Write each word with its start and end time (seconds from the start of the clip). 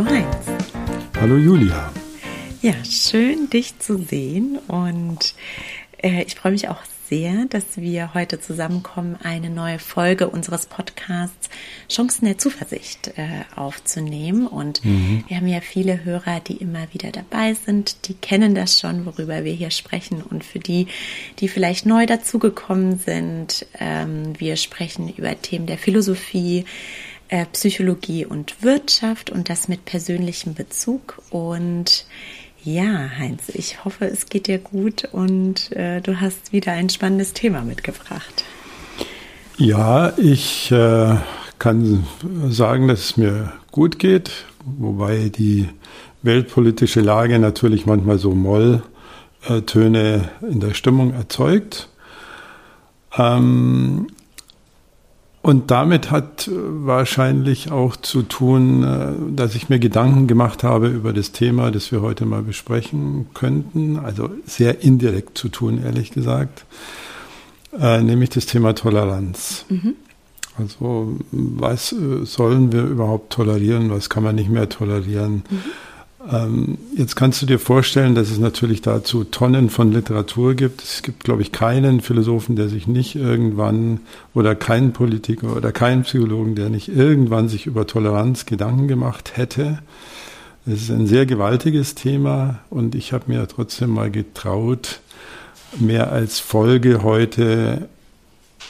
Hallo 0.00 0.12
Heinz. 0.12 0.46
Hallo 1.20 1.36
Julia. 1.36 1.92
Ja, 2.62 2.72
schön 2.86 3.50
dich 3.50 3.78
zu 3.80 3.98
sehen 3.98 4.58
und 4.66 5.34
äh, 6.02 6.22
ich 6.22 6.36
freue 6.36 6.52
mich 6.52 6.68
auch 6.68 6.82
sehr, 7.10 7.44
dass 7.50 7.76
wir 7.76 8.14
heute 8.14 8.40
zusammenkommen, 8.40 9.18
eine 9.22 9.50
neue 9.50 9.78
Folge 9.78 10.30
unseres 10.30 10.64
Podcasts 10.64 11.50
Chancen 11.90 12.24
der 12.24 12.38
Zuversicht 12.38 13.08
äh, 13.18 13.42
aufzunehmen. 13.56 14.46
Und 14.46 14.82
mhm. 14.86 15.24
wir 15.28 15.36
haben 15.36 15.48
ja 15.48 15.60
viele 15.60 16.02
Hörer, 16.02 16.40
die 16.40 16.56
immer 16.56 16.86
wieder 16.94 17.10
dabei 17.10 17.52
sind, 17.52 18.08
die 18.08 18.14
kennen 18.14 18.54
das 18.54 18.80
schon, 18.80 19.04
worüber 19.04 19.44
wir 19.44 19.52
hier 19.52 19.70
sprechen. 19.70 20.22
Und 20.22 20.44
für 20.44 20.60
die, 20.60 20.86
die 21.40 21.48
vielleicht 21.48 21.84
neu 21.84 22.06
dazugekommen 22.06 22.98
sind, 23.00 23.66
ähm, 23.78 24.32
wir 24.38 24.56
sprechen 24.56 25.12
über 25.12 25.38
Themen 25.42 25.66
der 25.66 25.78
Philosophie, 25.78 26.64
äh, 27.30 27.46
Psychologie 27.52 28.26
und 28.26 28.62
Wirtschaft 28.62 29.30
und 29.30 29.48
das 29.48 29.68
mit 29.68 29.84
persönlichem 29.84 30.54
Bezug. 30.54 31.22
Und 31.30 32.04
ja, 32.62 33.10
Heinz, 33.16 33.48
ich 33.54 33.84
hoffe, 33.84 34.04
es 34.04 34.26
geht 34.26 34.48
dir 34.48 34.58
gut 34.58 35.08
und 35.12 35.72
äh, 35.72 36.00
du 36.00 36.20
hast 36.20 36.52
wieder 36.52 36.72
ein 36.72 36.90
spannendes 36.90 37.32
Thema 37.32 37.62
mitgebracht. 37.62 38.44
Ja, 39.56 40.12
ich 40.18 40.70
äh, 40.72 41.16
kann 41.58 42.06
sagen, 42.48 42.88
dass 42.88 43.00
es 43.00 43.16
mir 43.16 43.52
gut 43.70 43.98
geht, 43.98 44.30
wobei 44.64 45.28
die 45.28 45.68
weltpolitische 46.22 47.00
Lage 47.00 47.38
natürlich 47.38 47.86
manchmal 47.86 48.18
so 48.18 48.34
Molltöne 48.34 50.30
in 50.42 50.60
der 50.60 50.74
Stimmung 50.74 51.14
erzeugt. 51.14 51.88
Ähm, 53.16 54.08
und 55.42 55.70
damit 55.70 56.10
hat 56.10 56.50
wahrscheinlich 56.52 57.70
auch 57.70 57.96
zu 57.96 58.22
tun, 58.22 58.82
äh, 58.82 59.34
dass 59.34 59.54
ich 59.54 59.70
mir 59.70 59.78
Gedanken 59.78 60.26
gemacht 60.26 60.62
habe 60.64 60.88
über 60.88 61.12
das 61.14 61.32
Thema, 61.32 61.70
das 61.70 61.90
wir 61.92 62.02
heute 62.02 62.26
mal 62.26 62.42
besprechen 62.42 63.26
könnten. 63.32 63.98
Also 63.98 64.30
sehr 64.44 64.82
indirekt 64.82 65.38
zu 65.38 65.48
tun, 65.48 65.82
ehrlich 65.82 66.10
gesagt. 66.10 66.66
Äh, 67.78 68.02
nämlich 68.02 68.30
das 68.30 68.46
Thema 68.46 68.74
Toleranz. 68.74 69.64
Mhm. 69.70 69.94
Also 70.58 71.18
was 71.30 71.92
äh, 71.92 72.26
sollen 72.26 72.72
wir 72.72 72.82
überhaupt 72.82 73.32
tolerieren, 73.32 73.90
was 73.90 74.10
kann 74.10 74.22
man 74.22 74.34
nicht 74.34 74.50
mehr 74.50 74.68
tolerieren? 74.68 75.42
Mhm. 75.48 75.62
Ähm, 76.28 76.76
jetzt 76.96 77.16
kannst 77.16 77.40
du 77.40 77.46
dir 77.46 77.58
vorstellen, 77.58 78.14
dass 78.14 78.30
es 78.30 78.38
natürlich 78.38 78.82
dazu 78.82 79.24
Tonnen 79.24 79.70
von 79.70 79.90
Literatur 79.92 80.54
gibt. 80.54 80.82
Es 80.82 81.02
gibt, 81.02 81.24
glaube 81.24 81.42
ich, 81.42 81.50
keinen 81.50 82.00
Philosophen, 82.00 82.56
der 82.56 82.68
sich 82.68 82.86
nicht 82.86 83.16
irgendwann 83.16 84.00
oder 84.34 84.54
keinen 84.54 84.92
Politiker 84.92 85.56
oder 85.56 85.72
keinen 85.72 86.02
Psychologen, 86.02 86.54
der 86.54 86.68
nicht 86.68 86.88
irgendwann 86.88 87.48
sich 87.48 87.66
über 87.66 87.86
Toleranz 87.86 88.44
Gedanken 88.44 88.86
gemacht 88.86 89.36
hätte. 89.36 89.78
Es 90.66 90.82
ist 90.82 90.90
ein 90.90 91.06
sehr 91.06 91.24
gewaltiges 91.24 91.94
Thema 91.94 92.58
und 92.68 92.94
ich 92.94 93.14
habe 93.14 93.24
mir 93.28 93.48
trotzdem 93.48 93.90
mal 93.90 94.10
getraut, 94.10 95.00
mehr 95.78 96.12
als 96.12 96.38
Folge 96.38 97.02
heute 97.02 97.88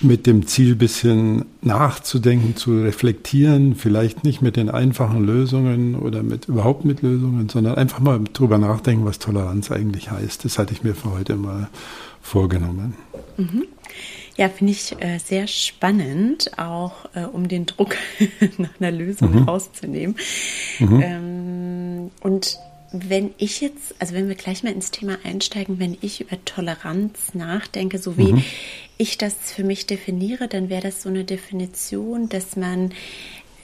mit 0.01 0.27
dem 0.27 0.47
Ziel, 0.47 0.75
bisschen 0.75 1.45
nachzudenken, 1.63 2.57
zu 2.57 2.83
reflektieren, 2.83 3.75
vielleicht 3.75 4.25
nicht 4.25 4.41
mit 4.41 4.57
den 4.57 4.71
einfachen 4.71 5.25
Lösungen 5.25 5.95
oder 5.95 6.23
mit 6.23 6.47
überhaupt 6.49 6.85
mit 6.85 7.03
Lösungen, 7.03 7.49
sondern 7.49 7.75
einfach 7.75 8.01
mal 8.01 8.21
drüber 8.33 8.59
nachdenken, 8.59 9.05
was 9.05 9.19
Toleranz 9.19 9.71
eigentlich 9.71 10.11
heißt. 10.11 10.45
Das 10.45 10.59
hatte 10.59 10.73
ich 10.73 10.83
mir 10.83 10.95
für 10.95 11.13
heute 11.13 11.37
mal 11.37 11.69
vorgenommen. 12.23 12.95
Mhm. 13.37 13.65
Ja, 14.37 14.49
finde 14.49 14.73
ich 14.73 14.97
äh, 15.01 15.19
sehr 15.19 15.47
spannend, 15.47 16.59
auch 16.59 17.05
äh, 17.15 17.25
um 17.25 17.49
den 17.49 17.67
Druck 17.67 17.95
nach 18.59 18.71
einer 18.81 18.91
Lösung 18.91 19.33
mhm. 19.33 19.43
rauszunehmen. 19.43 20.17
Mhm. 20.79 21.01
Ähm, 21.03 22.11
und 22.23 22.59
wenn 22.93 23.35
ich 23.39 23.61
jetzt, 23.61 23.95
also 23.99 24.15
wenn 24.15 24.29
wir 24.29 24.35
gleich 24.35 24.63
mal 24.63 24.73
ins 24.73 24.91
Thema 24.91 25.19
einsteigen, 25.25 25.79
wenn 25.79 25.97
ich 26.01 26.21
über 26.21 26.45
Toleranz 26.45 27.35
nachdenke, 27.35 27.99
so 27.99 28.17
wie 28.19 28.33
mhm. 28.33 28.45
ich 28.99 29.19
das 29.19 29.35
für 29.35 29.65
mich 29.65 29.87
definiere, 29.87 30.49
dann 30.49 30.69
wäre 30.69 30.83
das 30.83 31.03
so 31.03 31.09
eine 31.09 31.25
Definition, 31.25 32.29
dass 32.29 32.57
man 32.57 32.93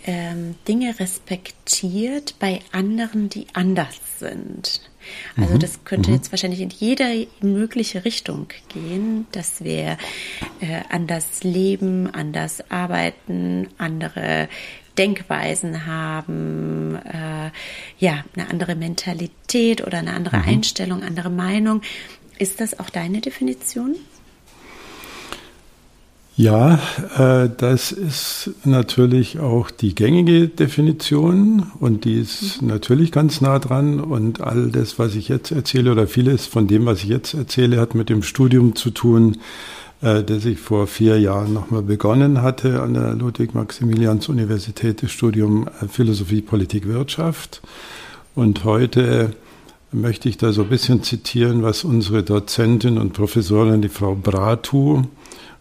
ähm, 0.06 0.54
Dinge 0.68 0.98
respektiert 1.00 2.36
bei 2.38 2.60
anderen, 2.70 3.28
die 3.28 3.46
anders 3.52 3.96
sind. 4.18 4.80
Also 5.36 5.54
mhm. 5.54 5.58
das 5.58 5.84
könnte 5.84 6.10
mhm. 6.10 6.16
jetzt 6.16 6.32
wahrscheinlich 6.32 6.60
in 6.60 6.70
jede 6.70 7.26
mögliche 7.40 8.04
Richtung 8.04 8.46
gehen, 8.68 9.26
dass 9.32 9.62
wir 9.64 9.98
äh, 10.60 10.82
anders 10.88 11.42
leben, 11.42 12.08
anders 12.12 12.70
arbeiten, 12.70 13.68
andere 13.78 14.48
Denkweisen 14.98 15.86
haben, 15.86 16.96
äh, 17.04 17.50
ja, 17.98 18.24
eine 18.34 18.50
andere 18.50 18.74
Mentalität 18.74 19.86
oder 19.86 19.98
eine 19.98 20.12
andere 20.14 20.38
mhm. 20.38 20.48
Einstellung, 20.48 21.02
andere 21.02 21.30
Meinung. 21.30 21.82
Ist 22.38 22.60
das 22.60 22.78
auch 22.78 22.90
deine 22.90 23.20
Definition? 23.20 23.96
Ja, 26.38 26.78
äh, 27.16 27.48
das 27.56 27.92
ist 27.92 28.50
natürlich 28.64 29.38
auch 29.38 29.70
die 29.70 29.94
gängige 29.94 30.48
Definition 30.48 31.72
und 31.80 32.04
die 32.04 32.20
ist 32.20 32.60
mhm. 32.60 32.68
natürlich 32.68 33.10
ganz 33.10 33.40
nah 33.40 33.58
dran 33.58 34.00
und 34.00 34.42
all 34.42 34.70
das, 34.70 34.98
was 34.98 35.14
ich 35.14 35.28
jetzt 35.28 35.50
erzähle 35.50 35.92
oder 35.92 36.06
vieles 36.06 36.44
von 36.44 36.66
dem, 36.66 36.84
was 36.84 37.02
ich 37.02 37.08
jetzt 37.08 37.32
erzähle, 37.32 37.80
hat 37.80 37.94
mit 37.94 38.10
dem 38.10 38.22
Studium 38.22 38.76
zu 38.76 38.90
tun, 38.90 39.38
das 40.00 40.44
ich 40.44 40.58
vor 40.58 40.86
vier 40.86 41.18
Jahren 41.18 41.54
nochmal 41.54 41.82
begonnen 41.82 42.42
hatte 42.42 42.82
an 42.82 42.94
der 42.94 43.14
Ludwig-Maximilians-Universität, 43.14 45.02
das 45.02 45.10
Studium 45.10 45.68
äh, 45.80 45.88
Philosophie, 45.88 46.42
Politik, 46.42 46.86
Wirtschaft. 46.86 47.62
Und 48.34 48.64
heute 48.64 49.30
möchte 49.92 50.28
ich 50.28 50.36
da 50.36 50.52
so 50.52 50.62
ein 50.62 50.68
bisschen 50.68 51.02
zitieren, 51.02 51.62
was 51.62 51.84
unsere 51.84 52.22
Dozentin 52.22 52.98
und 52.98 53.14
Professorin, 53.14 53.80
die 53.80 53.88
Frau 53.88 54.14
Bratu, 54.14 55.04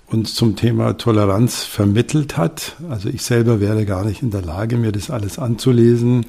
uns 0.07 0.35
zum 0.35 0.56
Thema 0.56 0.97
Toleranz 0.97 1.63
vermittelt 1.63 2.38
hat. 2.38 2.75
Also 2.90 3.09
ich 3.09 3.22
selber 3.22 3.59
wäre 3.59 3.85
gar 3.85 4.06
nicht 4.06 4.22
in 4.22 4.31
der 4.31 4.41
Lage, 4.41 4.78
mir 4.78 4.91
das 4.91 5.09
alles 5.09 5.40
anzulesen, 5.40 6.25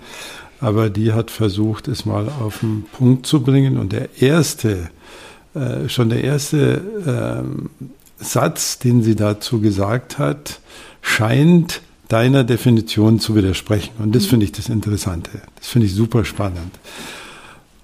aber 0.60 0.88
die 0.88 1.12
hat 1.12 1.30
versucht, 1.30 1.88
es 1.88 2.06
mal 2.06 2.28
auf 2.28 2.60
den 2.60 2.84
Punkt 2.92 3.26
zu 3.26 3.42
bringen. 3.42 3.76
Und 3.76 3.92
der 3.92 4.22
erste, 4.22 4.90
äh, 5.56 5.88
schon 5.88 6.10
der 6.10 6.22
erste 6.22 6.80
ähm, 7.06 7.70
Satz, 8.18 8.78
den 8.78 9.02
sie 9.02 9.16
dazu 9.16 9.60
gesagt 9.60 10.18
hat, 10.18 10.60
scheint 11.02 11.80
deiner 12.08 12.44
Definition 12.44 13.18
zu 13.20 13.34
widersprechen. 13.34 13.92
Und 13.98 14.14
das 14.14 14.24
mhm. 14.24 14.28
finde 14.28 14.44
ich 14.44 14.52
das 14.52 14.68
Interessante. 14.68 15.30
Das 15.56 15.68
finde 15.68 15.86
ich 15.86 15.94
super 15.94 16.24
spannend. 16.24 16.78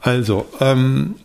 Also, 0.00 0.46
ähm, 0.60 1.16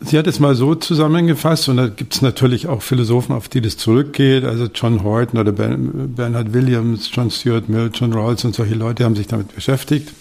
sie 0.00 0.18
hat 0.18 0.26
es 0.26 0.40
mal 0.40 0.54
so 0.54 0.74
zusammengefasst, 0.74 1.68
und 1.68 1.76
da 1.76 1.88
gibt 1.88 2.14
es 2.14 2.22
natürlich 2.22 2.66
auch 2.66 2.82
Philosophen, 2.82 3.34
auf 3.34 3.48
die 3.48 3.60
das 3.60 3.76
zurückgeht, 3.76 4.44
also 4.44 4.68
John 4.74 5.02
Horton 5.02 5.40
oder 5.40 5.52
Bernhard 5.52 6.52
Williams, 6.52 7.10
John 7.12 7.30
Stuart 7.30 7.68
Mill, 7.68 7.90
John 7.92 8.12
Rawls 8.12 8.44
und 8.44 8.54
solche 8.54 8.74
Leute 8.74 9.04
haben 9.04 9.16
sich 9.16 9.26
damit 9.26 9.54
beschäftigt. 9.54 10.12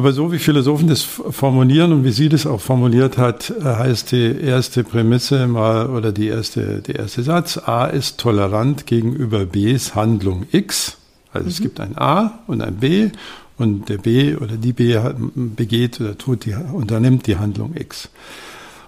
Aber 0.00 0.14
so 0.14 0.32
wie 0.32 0.38
Philosophen 0.38 0.88
das 0.88 1.02
formulieren 1.02 1.92
und 1.92 2.04
wie 2.04 2.10
sie 2.10 2.30
das 2.30 2.46
auch 2.46 2.62
formuliert 2.62 3.18
hat, 3.18 3.50
äh, 3.50 3.64
heißt 3.64 4.12
die 4.12 4.34
erste 4.40 4.82
Prämisse 4.82 5.46
mal 5.46 5.90
oder 5.90 6.10
die 6.10 6.28
erste, 6.28 6.80
der 6.80 7.00
erste 7.00 7.22
Satz, 7.22 7.58
A 7.58 7.84
ist 7.84 8.18
tolerant 8.18 8.86
gegenüber 8.86 9.44
Bs 9.44 9.94
Handlung 9.94 10.46
X. 10.52 10.96
Also 11.34 11.44
mhm. 11.44 11.50
es 11.50 11.60
gibt 11.60 11.80
ein 11.80 11.98
A 11.98 12.38
und 12.46 12.62
ein 12.62 12.76
B 12.76 13.10
und 13.58 13.90
der 13.90 13.98
B 13.98 14.36
oder 14.36 14.56
die 14.56 14.72
B 14.72 14.98
begeht 15.34 16.00
oder 16.00 16.16
tut 16.16 16.46
die, 16.46 16.54
unternimmt 16.54 17.26
die 17.26 17.36
Handlung 17.36 17.76
X. 17.76 18.08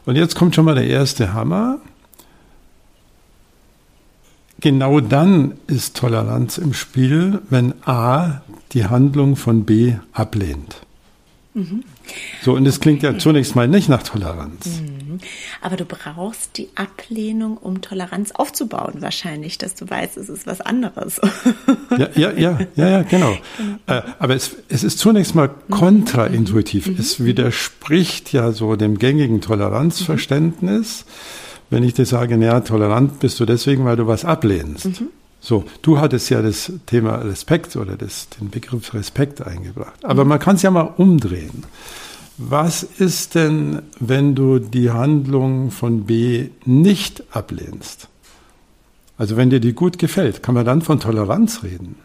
Und 0.06 0.16
jetzt 0.16 0.34
kommt 0.34 0.54
schon 0.54 0.64
mal 0.64 0.76
der 0.76 0.86
erste 0.86 1.34
Hammer. 1.34 1.76
Genau 4.60 5.00
dann 5.00 5.58
ist 5.66 5.94
Toleranz 5.94 6.56
im 6.56 6.72
Spiel, 6.72 7.42
wenn 7.50 7.74
A 7.84 8.40
die 8.72 8.86
Handlung 8.86 9.36
von 9.36 9.66
B 9.66 9.96
ablehnt. 10.14 10.80
So, 12.42 12.54
und 12.54 12.64
das 12.64 12.80
klingt 12.80 13.02
ja 13.02 13.18
zunächst 13.18 13.54
mal 13.54 13.68
nicht 13.68 13.88
nach 13.90 14.02
Toleranz. 14.02 14.80
Mhm. 14.80 15.18
Aber 15.60 15.76
du 15.76 15.84
brauchst 15.84 16.56
die 16.56 16.70
Ablehnung, 16.74 17.58
um 17.58 17.82
Toleranz 17.82 18.32
aufzubauen, 18.32 18.94
wahrscheinlich, 19.00 19.58
dass 19.58 19.74
du 19.74 19.88
weißt, 19.88 20.16
es 20.16 20.28
ist 20.28 20.46
was 20.46 20.60
anderes. 20.60 21.20
Ja, 21.98 22.08
ja, 22.14 22.32
ja, 22.32 22.58
ja, 22.74 22.88
ja 22.88 23.02
genau. 23.02 23.36
genau. 23.58 23.78
Äh, 23.86 24.02
aber 24.18 24.34
es, 24.34 24.56
es 24.70 24.82
ist 24.82 24.98
zunächst 24.98 25.34
mal 25.34 25.48
mhm. 25.48 25.74
kontraintuitiv. 25.74 26.86
Mhm. 26.86 26.96
Es 26.98 27.22
widerspricht 27.22 28.32
ja 28.32 28.52
so 28.52 28.76
dem 28.76 28.98
gängigen 28.98 29.42
Toleranzverständnis, 29.42 31.04
wenn 31.68 31.84
ich 31.84 31.92
dir 31.92 32.06
sage, 32.06 32.38
naja, 32.38 32.60
tolerant 32.60 33.20
bist 33.20 33.38
du 33.40 33.44
deswegen, 33.44 33.84
weil 33.84 33.96
du 33.96 34.06
was 34.06 34.24
ablehnst. 34.24 35.02
So, 35.44 35.64
du 35.82 35.98
hattest 35.98 36.30
ja 36.30 36.40
das 36.40 36.72
Thema 36.86 37.16
Respekt 37.16 37.74
oder 37.74 37.96
das, 37.96 38.28
den 38.28 38.48
Begriff 38.48 38.94
Respekt 38.94 39.42
eingebracht. 39.42 40.04
Aber 40.04 40.24
man 40.24 40.38
kann 40.38 40.54
es 40.54 40.62
ja 40.62 40.70
mal 40.70 40.94
umdrehen. 40.96 41.64
Was 42.38 42.84
ist 42.84 43.34
denn, 43.34 43.82
wenn 43.98 44.36
du 44.36 44.60
die 44.60 44.90
Handlung 44.90 45.72
von 45.72 46.06
B 46.06 46.50
nicht 46.64 47.24
ablehnst? 47.34 48.06
Also 49.18 49.36
wenn 49.36 49.50
dir 49.50 49.58
die 49.58 49.72
gut 49.72 49.98
gefällt, 49.98 50.44
kann 50.44 50.54
man 50.54 50.64
dann 50.64 50.80
von 50.80 51.00
Toleranz 51.00 51.64
reden? 51.64 51.96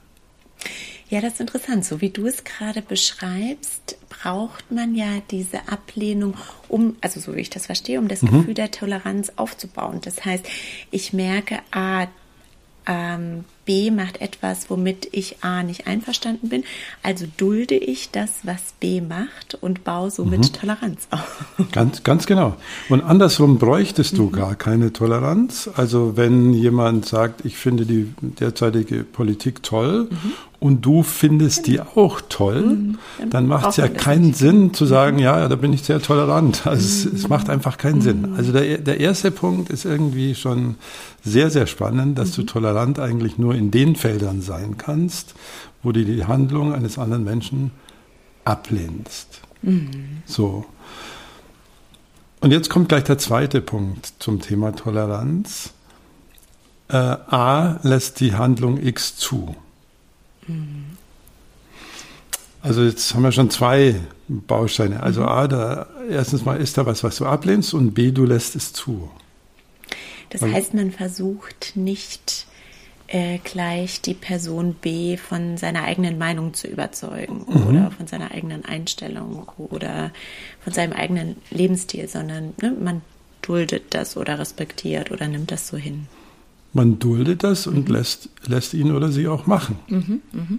Ja, 1.10 1.22
das 1.22 1.34
ist 1.34 1.40
interessant. 1.40 1.86
So 1.86 2.02
wie 2.02 2.10
du 2.10 2.26
es 2.26 2.44
gerade 2.44 2.82
beschreibst, 2.82 3.98
braucht 4.10 4.72
man 4.72 4.96
ja 4.96 5.22
diese 5.30 5.70
Ablehnung, 5.70 6.34
um, 6.68 6.96
also 7.02 7.20
so 7.20 7.36
wie 7.36 7.42
ich 7.42 7.50
das 7.50 7.68
verstehe, 7.68 8.00
um 8.00 8.08
das 8.08 8.24
mhm. 8.24 8.30
Gefühl 8.30 8.54
der 8.56 8.72
Toleranz 8.72 9.32
aufzubauen. 9.38 10.00
Das 10.02 10.26
heißt, 10.26 10.46
ich 10.92 11.14
merke, 11.14 11.60
ah, 11.72 12.08
ähm, 12.88 13.44
B 13.66 13.92
macht 13.92 14.22
etwas, 14.22 14.70
womit 14.70 15.10
ich 15.12 15.44
A 15.44 15.62
nicht 15.62 15.88
einverstanden 15.88 16.48
bin. 16.48 16.64
Also 17.04 17.26
dulde 17.36 17.76
ich 17.76 18.12
das, 18.12 18.32
was 18.44 18.74
B 18.80 19.02
macht 19.02 19.56
und 19.60 19.84
baue 19.84 20.10
somit 20.10 20.40
mhm. 20.40 20.54
Toleranz 20.54 21.08
auf. 21.12 21.46
Ganz, 21.74 22.04
ganz 22.04 22.26
genau. 22.26 22.56
Und 22.88 23.02
andersrum 23.02 23.58
bräuchtest 23.60 24.18
du 24.18 24.28
mhm. 24.28 24.32
gar 24.32 24.56
keine 24.56 24.94
Toleranz. 24.94 25.70
Also 25.76 26.16
wenn 26.16 26.54
jemand 26.54 27.06
sagt, 27.06 27.44
ich 27.44 27.58
finde 27.58 27.86
die 27.86 28.14
derzeitige 28.22 29.04
Politik 29.04 29.64
toll 29.64 30.08
mhm 30.10 30.34
und 30.60 30.86
du 30.86 31.04
findest 31.04 31.68
die 31.68 31.80
auch 31.80 32.22
toll, 32.30 32.64
mhm. 32.64 32.98
dann 33.30 33.48
macht 33.48 33.70
es 33.70 33.78
ja 33.78 33.88
keinen 33.88 34.34
Sinn 34.34 34.74
zu 34.74 34.86
sagen, 34.86 35.18
mhm. 35.18 35.24
ja, 35.24 35.48
da 35.48 35.56
bin 35.56 35.72
ich 35.72 35.84
sehr 35.84 36.02
tolerant. 36.02 36.66
Also 36.66 36.84
es, 36.84 37.06
es 37.06 37.24
mhm. 37.24 37.30
macht 37.30 37.50
einfach 37.50 37.78
keinen 37.78 38.02
Sinn. 38.02 38.34
Also 38.38 38.52
der, 38.52 38.80
der 38.80 39.00
erste 39.00 39.30
Punkt 39.32 39.70
ist 39.70 39.86
irgendwie 39.86 40.34
schon 40.34 40.76
sehr, 41.24 41.50
sehr 41.52 41.68
spannend, 41.68 42.18
dass 42.18 42.32
du 42.32 42.44
tolerant 42.44 43.00
eigentlich 43.00 43.38
nur 43.38 43.54
in 43.54 43.70
den 43.70 43.96
Feldern 43.96 44.42
sein 44.42 44.78
kannst, 44.78 45.36
wo 45.84 45.92
du 45.92 46.04
die 46.04 46.26
Handlung 46.26 46.74
eines 46.74 46.98
anderen 46.98 47.24
Menschen 47.24 47.72
ablehnst. 48.46 49.42
So. 50.26 50.66
Und 52.40 52.52
jetzt 52.52 52.70
kommt 52.70 52.90
gleich 52.90 53.04
der 53.04 53.18
zweite 53.18 53.62
Punkt 53.62 54.14
zum 54.20 54.42
Thema 54.42 54.76
Toleranz. 54.76 55.74
Äh, 56.90 56.96
A 56.96 57.80
lässt 57.84 58.20
die 58.20 58.34
Handlung 58.34 58.82
X 58.82 59.18
zu. 59.18 59.56
Also 62.62 62.84
jetzt 62.84 63.14
haben 63.14 63.24
wir 63.24 63.32
schon 63.32 63.50
zwei 63.50 63.96
Bausteine. 64.28 65.02
Also 65.04 65.22
mhm. 65.22 65.28
A, 65.28 65.48
da, 65.48 65.88
erstens 66.10 66.46
mal 66.46 66.60
ist 66.60 66.78
da 66.78 66.86
was, 66.86 67.04
was 67.04 67.18
du 67.18 67.26
ablehnst 67.26 67.74
und 67.74 67.94
B, 67.94 68.12
du 68.12 68.26
lässt 68.26 68.56
es 68.56 68.74
zu. 68.74 69.10
Das 70.30 70.42
und, 70.42 70.54
heißt, 70.54 70.74
man 70.74 70.92
versucht 70.92 71.76
nicht 71.76 72.48
äh, 73.08 73.38
gleich 73.44 74.02
die 74.02 74.14
Person 74.14 74.74
B 74.74 75.18
von 75.18 75.58
seiner 75.58 75.84
eigenen 75.84 76.18
Meinung 76.18 76.54
zu 76.54 76.68
überzeugen 76.68 77.46
mhm. 77.48 77.68
oder 77.68 77.92
von 77.92 78.08
seiner 78.08 78.32
eigenen 78.32 78.66
Einstellung 78.66 79.50
oder 79.58 80.12
von 80.62 80.74
seinem 80.74 80.94
eigenen 80.94 81.38
Lebensstil, 81.50 82.10
sondern 82.10 82.54
ne, 82.62 82.76
man 82.78 83.02
duldet 83.42 83.94
das 83.94 84.18
oder 84.18 84.40
respektiert 84.40 85.12
oder 85.12 85.28
nimmt 85.28 85.52
das 85.52 85.70
so 85.70 85.78
hin. 85.78 86.08
Man 86.74 87.00
duldet 87.00 87.44
das 87.44 87.68
und 87.68 87.90
lässt, 87.90 88.30
lässt 88.46 88.74
ihn 88.74 88.92
oder 88.92 89.12
sie 89.12 89.28
auch 89.28 89.48
machen. 89.48 89.80
Mhm, 89.88 90.22
mh. 90.32 90.58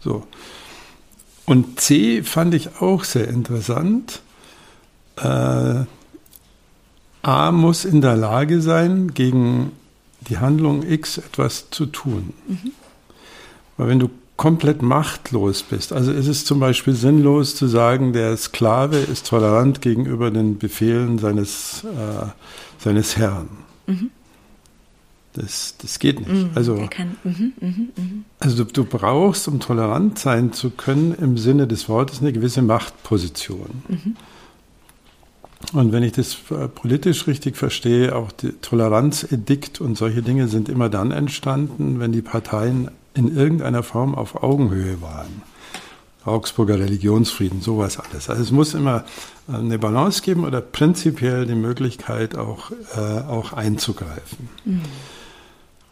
So. 0.00 0.26
Und 1.46 1.80
C 1.80 2.22
fand 2.22 2.54
ich 2.54 2.80
auch 2.80 3.04
sehr 3.04 3.28
interessant. 3.28 4.22
Äh, 5.16 5.84
A 7.22 7.52
muss 7.52 7.84
in 7.84 8.00
der 8.00 8.16
Lage 8.16 8.62
sein, 8.62 9.12
gegen 9.12 9.72
die 10.28 10.38
Handlung 10.38 10.88
X 10.88 11.18
etwas 11.18 11.70
zu 11.70 11.86
tun. 11.86 12.32
Mhm. 12.48 12.72
Weil 13.76 13.88
wenn 13.88 13.98
du 13.98 14.10
komplett 14.36 14.80
machtlos 14.80 15.62
bist, 15.62 15.92
also 15.92 16.12
ist 16.12 16.26
es 16.26 16.44
zum 16.46 16.60
Beispiel 16.60 16.94
sinnlos 16.94 17.56
zu 17.56 17.66
sagen, 17.66 18.14
der 18.14 18.36
Sklave 18.36 18.98
ist 18.98 19.26
tolerant 19.26 19.82
gegenüber 19.82 20.30
den 20.30 20.58
Befehlen 20.58 21.18
seines, 21.18 21.84
äh, 21.84 22.26
seines 22.78 23.18
Herrn. 23.18 23.48
Mhm. 23.86 24.10
Das, 25.32 25.76
das 25.80 26.00
geht 26.00 26.18
nicht. 26.18 26.30
Mm, 26.30 26.50
also, 26.56 26.88
kann, 26.90 27.16
mm, 27.22 27.64
mm, 27.64 28.24
also 28.40 28.64
du, 28.64 28.72
du, 28.72 28.84
brauchst, 28.84 29.46
um 29.46 29.60
tolerant 29.60 30.18
sein 30.18 30.52
zu 30.52 30.70
können, 30.70 31.14
im 31.14 31.38
Sinne 31.38 31.68
des 31.68 31.88
Wortes 31.88 32.20
eine 32.20 32.32
gewisse 32.32 32.62
Machtposition. 32.62 33.82
-hmm. 33.88 34.14
Und 35.72 35.92
wenn 35.92 36.02
ich 36.02 36.12
das 36.12 36.36
äh, 36.50 36.68
politisch 36.68 37.26
richtig 37.26 37.56
verstehe, 37.56 38.16
auch 38.16 38.32
die 38.32 38.52
Toleranzedikt 38.52 39.80
und 39.80 39.96
solche 39.96 40.22
Dinge 40.22 40.48
sind 40.48 40.68
immer 40.68 40.88
dann 40.88 41.12
entstanden, 41.12 42.00
wenn 42.00 42.12
die 42.12 42.22
Parteien 42.22 42.90
in 43.14 43.34
irgendeiner 43.36 43.82
Form 43.82 44.14
auf 44.14 44.42
Augenhöhe 44.42 45.00
waren. 45.02 45.42
Augsburger 46.24 46.78
Religionsfrieden, 46.78 47.60
sowas 47.60 47.98
alles. 47.98 48.28
Also 48.28 48.42
es 48.42 48.50
muss 48.50 48.74
immer 48.74 49.04
äh, 49.48 49.56
eine 49.56 49.78
Balance 49.78 50.22
geben 50.22 50.44
oder 50.44 50.60
prinzipiell 50.60 51.46
die 51.46 51.54
Möglichkeit 51.54 52.36
auch, 52.36 52.70
äh, 52.96 53.00
auch 53.00 53.52
einzugreifen. 53.52 54.48
Mhm. 54.64 54.82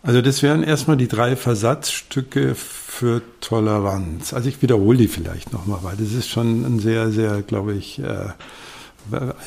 Also 0.03 0.23
das 0.23 0.43
wären 0.43 0.63
erstmal 0.63 0.97
die 0.97 1.09
drei 1.09 1.35
Versatzstücke 1.35 2.55
für 2.55 3.21
Toleranz. 3.41 4.33
Also 4.33 4.49
ich 4.49 4.63
wiederhole 4.63 4.97
die 4.97 5.09
vielleicht 5.09 5.53
nochmal, 5.53 5.81
weil 5.83 5.97
das 5.97 6.13
ist 6.13 6.29
schon 6.29 6.65
ein 6.65 6.79
sehr, 6.79 7.11
sehr, 7.11 7.43
glaube 7.43 7.75
ich, 7.75 7.99
äh, 7.99 8.29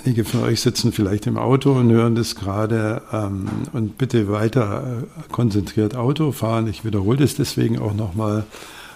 einige 0.05 0.25
von 0.25 0.43
euch 0.43 0.61
sitzen 0.61 0.91
vielleicht 0.91 1.27
im 1.27 1.37
Auto 1.37 1.71
und 1.71 1.91
hören 1.91 2.15
das 2.15 2.35
gerade 2.35 3.01
ähm, 3.13 3.47
und 3.73 3.97
bitte 3.97 4.29
weiter 4.29 4.83
äh, 5.01 5.31
konzentriert 5.31 5.95
Auto 5.95 6.31
fahren. 6.31 6.67
Ich 6.67 6.83
wiederhole 6.83 7.17
das 7.17 7.35
deswegen 7.35 7.79
auch 7.79 7.93
nochmal. 7.93 8.43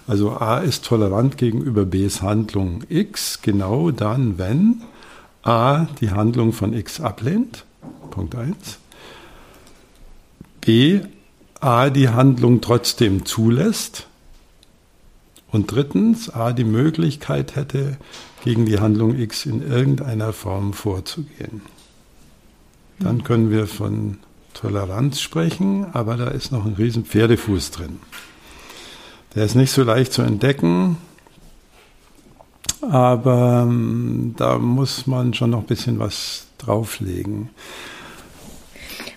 Also 0.07 0.31
A 0.31 0.59
ist 0.59 0.85
tolerant 0.85 1.37
gegenüber 1.37 1.85
Bs 1.85 2.21
Handlung 2.21 2.83
X, 2.89 3.41
genau 3.41 3.91
dann, 3.91 4.37
wenn 4.37 4.83
A 5.43 5.87
die 5.99 6.11
Handlung 6.11 6.53
von 6.53 6.73
X 6.73 7.01
ablehnt, 7.01 7.65
Punkt 8.11 8.35
1. 8.35 8.55
B 10.61 11.01
A 11.59 11.89
die 11.89 12.09
Handlung 12.09 12.61
trotzdem 12.61 13.25
zulässt 13.25 14.07
und 15.51 15.71
drittens 15.71 16.29
A 16.29 16.53
die 16.53 16.63
Möglichkeit 16.63 17.55
hätte, 17.55 17.97
gegen 18.43 18.65
die 18.65 18.79
Handlung 18.79 19.17
X 19.17 19.47
in 19.47 19.67
irgendeiner 19.67 20.33
Form 20.33 20.73
vorzugehen. 20.73 21.61
Dann 22.99 23.23
können 23.23 23.49
wir 23.49 23.65
von 23.65 24.17
Toleranz 24.53 25.19
sprechen, 25.19 25.87
aber 25.93 26.17
da 26.17 26.27
ist 26.27 26.51
noch 26.51 26.65
ein 26.65 26.73
riesen 26.73 27.05
Pferdefuß 27.05 27.71
drin. 27.71 27.99
Der 29.35 29.43
ist 29.43 29.55
nicht 29.55 29.71
so 29.71 29.83
leicht 29.83 30.13
zu 30.13 30.21
entdecken, 30.21 30.97
aber 32.81 33.65
ähm, 33.67 34.33
da 34.37 34.57
muss 34.57 35.07
man 35.07 35.33
schon 35.33 35.49
noch 35.49 35.59
ein 35.59 35.65
bisschen 35.65 35.99
was 35.99 36.47
drauflegen. 36.57 37.49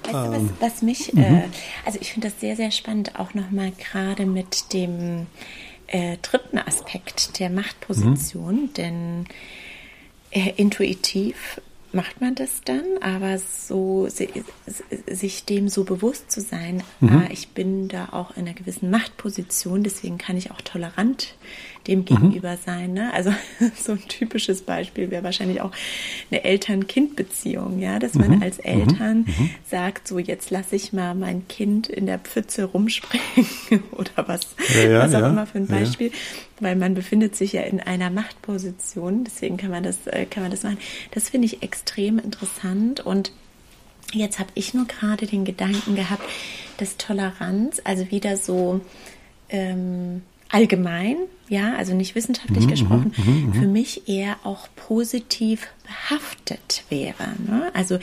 Weißt 0.04 0.14
du, 0.14 0.30
was, 0.30 0.38
ähm, 0.38 0.50
was 0.58 0.82
mich, 0.82 1.12
mhm. 1.12 1.22
äh, 1.22 1.42
also 1.84 1.98
ich 2.00 2.12
finde 2.12 2.28
das 2.28 2.40
sehr, 2.40 2.56
sehr 2.56 2.72
spannend, 2.72 3.18
auch 3.18 3.34
nochmal 3.34 3.72
gerade 3.72 4.26
mit 4.26 4.72
dem 4.72 5.26
äh, 5.86 6.16
dritten 6.22 6.58
Aspekt 6.58 7.38
der 7.38 7.50
Machtposition, 7.50 8.54
mhm. 8.54 8.72
denn 8.74 9.26
äh, 10.30 10.52
intuitiv 10.56 11.60
macht 11.92 12.20
man 12.20 12.34
das 12.34 12.60
dann, 12.64 12.84
aber 13.00 13.38
so 13.38 14.08
sich 15.06 15.44
dem 15.44 15.68
so 15.68 15.84
bewusst 15.84 16.30
zu 16.30 16.40
sein, 16.40 16.82
mhm. 17.00 17.08
ah, 17.08 17.28
ich 17.30 17.48
bin 17.48 17.88
da 17.88 18.10
auch 18.12 18.36
in 18.36 18.46
einer 18.46 18.54
gewissen 18.54 18.90
Machtposition, 18.90 19.82
deswegen 19.82 20.18
kann 20.18 20.36
ich 20.36 20.50
auch 20.50 20.60
tolerant 20.60 21.34
dem 21.88 22.00
mhm. 22.00 22.04
gegenüber 22.04 22.52
mhm. 22.52 22.58
sein. 22.64 22.92
Ne? 22.92 23.12
Also 23.12 23.32
so 23.76 23.92
ein 23.92 24.06
typisches 24.06 24.62
Beispiel 24.62 25.10
wäre 25.10 25.24
wahrscheinlich 25.24 25.60
auch 25.60 25.72
eine 26.30 26.44
Eltern-Kind-Beziehung, 26.44 27.80
ja, 27.80 27.98
dass 27.98 28.14
man 28.14 28.36
mhm. 28.36 28.42
als 28.42 28.58
Eltern 28.58 29.18
mhm. 29.18 29.34
Mhm. 29.44 29.50
sagt, 29.68 30.06
so 30.06 30.18
jetzt 30.18 30.50
lasse 30.50 30.76
ich 30.76 30.92
mal 30.92 31.14
mein 31.14 31.48
Kind 31.48 31.88
in 31.88 32.06
der 32.06 32.18
Pfütze 32.18 32.64
rumspringen 32.64 33.48
oder 33.92 34.28
was, 34.28 34.54
ja, 34.74 34.88
ja, 34.88 34.98
was 35.00 35.14
auch 35.14 35.20
ja, 35.20 35.30
immer 35.30 35.46
für 35.46 35.58
ein 35.58 35.66
Beispiel, 35.66 36.12
weil 36.60 36.76
man 36.76 36.94
befindet 36.94 37.34
sich 37.34 37.54
ja 37.54 37.62
in 37.62 37.80
einer 37.80 38.10
Machtposition, 38.10 39.24
deswegen 39.24 39.56
kann 39.56 39.70
man 39.70 39.82
das, 39.82 40.06
äh, 40.06 40.26
kann 40.26 40.42
man 40.42 40.52
das 40.52 40.62
machen. 40.62 40.78
Das 41.12 41.30
finde 41.30 41.46
ich 41.46 41.62
extrem 41.62 42.18
interessant 42.18 43.00
und 43.00 43.32
Jetzt 44.14 44.38
habe 44.38 44.48
ich 44.54 44.72
nur 44.72 44.86
gerade 44.86 45.26
den 45.26 45.44
Gedanken 45.44 45.94
gehabt, 45.94 46.22
dass 46.78 46.96
Toleranz, 46.96 47.82
also 47.84 48.10
wieder 48.10 48.38
so 48.38 48.80
ähm, 49.50 50.22
allgemein, 50.50 51.16
ja, 51.48 51.74
also 51.76 51.94
nicht 51.94 52.14
wissenschaftlich 52.14 52.64
mhm, 52.64 52.70
gesprochen, 52.70 53.14
mhm, 53.16 53.32
mhm, 53.32 53.46
mhm, 53.46 53.54
für 53.54 53.66
mich 53.66 54.08
eher 54.08 54.36
auch 54.44 54.68
positiv 54.76 55.68
behaftet 55.84 56.84
wäre. 56.88 57.34
Ne? 57.46 57.70
Also 57.74 57.98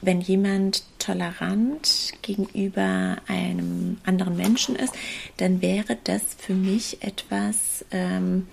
wenn 0.00 0.20
jemand 0.20 0.84
tolerant 0.98 2.12
gegenüber 2.22 3.16
einem 3.28 3.98
anderen 4.04 4.36
Menschen 4.36 4.76
ist, 4.76 4.94
dann 5.36 5.62
wäre 5.62 5.96
das 6.04 6.22
für 6.38 6.54
mich 6.54 7.02
etwas, 7.02 7.84
ähm, 7.90 8.46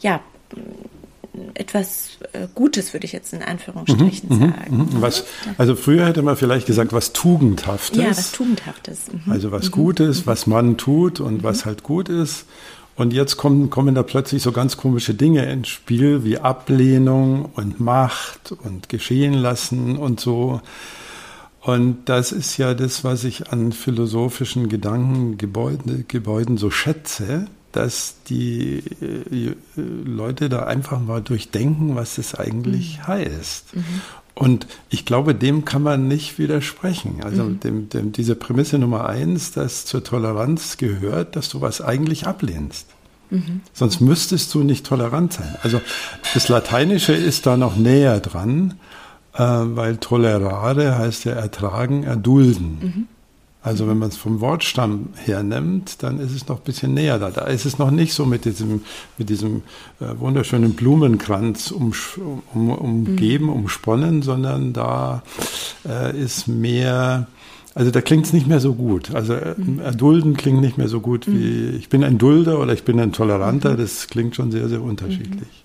ja, 0.00 0.20
etwas 1.54 2.18
äh, 2.32 2.46
Gutes, 2.54 2.92
würde 2.92 3.06
ich 3.06 3.12
jetzt 3.12 3.32
in 3.32 3.42
Anführungsstrichen 3.42 4.28
mhm, 4.28 4.40
sagen. 4.40 4.76
Mhm, 4.76 4.88
was, 5.02 5.24
also 5.58 5.74
früher 5.74 6.06
hätte 6.06 6.22
man 6.22 6.36
vielleicht 6.36 6.66
gesagt, 6.66 6.92
was 6.92 7.12
Tugendhaftes. 7.12 7.98
Ja, 7.98 8.10
was 8.10 8.32
Tugendhaftes. 8.32 9.06
Mhm. 9.12 9.32
Also 9.32 9.50
was 9.50 9.70
Gutes, 9.70 10.26
was 10.26 10.46
man 10.46 10.76
tut 10.76 11.20
und 11.20 11.42
was 11.42 11.64
halt 11.64 11.82
gut 11.82 12.08
ist. 12.08 12.46
Und 12.96 13.12
jetzt 13.12 13.36
kommen, 13.36 13.70
kommen 13.70 13.94
da 13.94 14.02
plötzlich 14.02 14.42
so 14.42 14.52
ganz 14.52 14.76
komische 14.76 15.14
Dinge 15.14 15.50
ins 15.50 15.68
Spiel 15.68 16.24
wie 16.24 16.38
Ablehnung 16.38 17.46
und 17.54 17.80
Macht 17.80 18.52
und 18.52 18.88
geschehen 18.88 19.34
lassen 19.34 19.96
und 19.96 20.20
so. 20.20 20.60
Und 21.60 22.08
das 22.08 22.30
ist 22.30 22.56
ja 22.56 22.74
das, 22.74 23.04
was 23.04 23.24
ich 23.24 23.50
an 23.50 23.72
philosophischen 23.72 24.68
Gedankengebäuden 24.68 26.04
Gebäuden 26.06 26.56
so 26.56 26.70
schätze, 26.70 27.46
dass 27.72 28.16
die 28.28 28.82
äh, 29.00 29.54
Leute 29.76 30.48
da 30.48 30.64
einfach 30.64 31.00
mal 31.00 31.20
durchdenken, 31.20 31.96
was 31.96 32.18
es 32.18 32.34
eigentlich 32.34 32.98
mhm. 32.98 33.06
heißt. 33.08 33.76
Mhm. 33.76 33.84
Und 34.34 34.66
ich 34.90 35.04
glaube, 35.06 35.34
dem 35.34 35.64
kann 35.64 35.82
man 35.82 36.08
nicht 36.08 36.38
widersprechen. 36.38 37.20
Also 37.22 37.44
mhm. 37.44 37.60
dem, 37.60 37.88
dem, 37.88 38.12
diese 38.12 38.34
Prämisse 38.34 38.78
Nummer 38.78 39.08
eins, 39.08 39.52
dass 39.52 39.86
zur 39.86 40.02
Toleranz 40.02 40.76
gehört, 40.76 41.36
dass 41.36 41.48
du 41.50 41.60
was 41.60 41.80
eigentlich 41.80 42.26
ablehnst. 42.26 42.88
Mhm. 43.30 43.60
Sonst 43.72 44.00
müsstest 44.00 44.52
du 44.54 44.64
nicht 44.64 44.86
tolerant 44.86 45.32
sein. 45.32 45.54
Also 45.62 45.80
das 46.34 46.48
Lateinische 46.48 47.12
ist 47.12 47.46
da 47.46 47.56
noch 47.56 47.76
näher 47.76 48.18
dran, 48.18 48.74
äh, 49.34 49.38
weil 49.38 49.98
tolerare 49.98 50.98
heißt 50.98 51.24
ja 51.24 51.32
ertragen, 51.32 52.02
erdulden. 52.02 52.78
Mhm. 52.80 53.08
Also 53.64 53.88
wenn 53.88 53.96
man 53.96 54.10
es 54.10 54.18
vom 54.18 54.42
Wortstamm 54.42 55.08
her 55.24 55.42
nimmt, 55.42 56.02
dann 56.02 56.20
ist 56.20 56.32
es 56.32 56.46
noch 56.48 56.58
ein 56.58 56.64
bisschen 56.64 56.92
näher 56.92 57.18
da. 57.18 57.30
Da 57.30 57.46
ist 57.46 57.64
es 57.64 57.78
noch 57.78 57.90
nicht 57.90 58.12
so 58.12 58.26
mit 58.26 58.44
diesem, 58.44 58.82
mit 59.16 59.30
diesem 59.30 59.62
äh, 60.00 60.18
wunderschönen 60.18 60.74
Blumenkranz 60.74 61.70
um, 61.70 61.92
um, 62.52 62.68
umgeben, 62.68 63.46
mhm. 63.46 63.52
umsponnen, 63.52 64.20
sondern 64.20 64.74
da 64.74 65.22
äh, 65.88 66.14
ist 66.14 66.46
mehr, 66.46 67.26
also 67.74 67.90
da 67.90 68.02
klingt 68.02 68.26
es 68.26 68.34
nicht 68.34 68.46
mehr 68.46 68.60
so 68.60 68.74
gut. 68.74 69.14
Also 69.14 69.32
äh, 69.32 69.54
mhm. 69.56 69.78
erdulden 69.78 70.36
klingt 70.36 70.60
nicht 70.60 70.76
mehr 70.76 70.88
so 70.88 71.00
gut 71.00 71.26
wie 71.26 71.70
mhm. 71.70 71.76
ich 71.78 71.88
bin 71.88 72.04
ein 72.04 72.18
Dulder 72.18 72.60
oder 72.60 72.74
ich 72.74 72.84
bin 72.84 73.00
ein 73.00 73.12
Toleranter. 73.12 73.78
Das 73.78 74.08
klingt 74.08 74.36
schon 74.36 74.50
sehr, 74.50 74.68
sehr 74.68 74.82
unterschiedlich. 74.82 75.63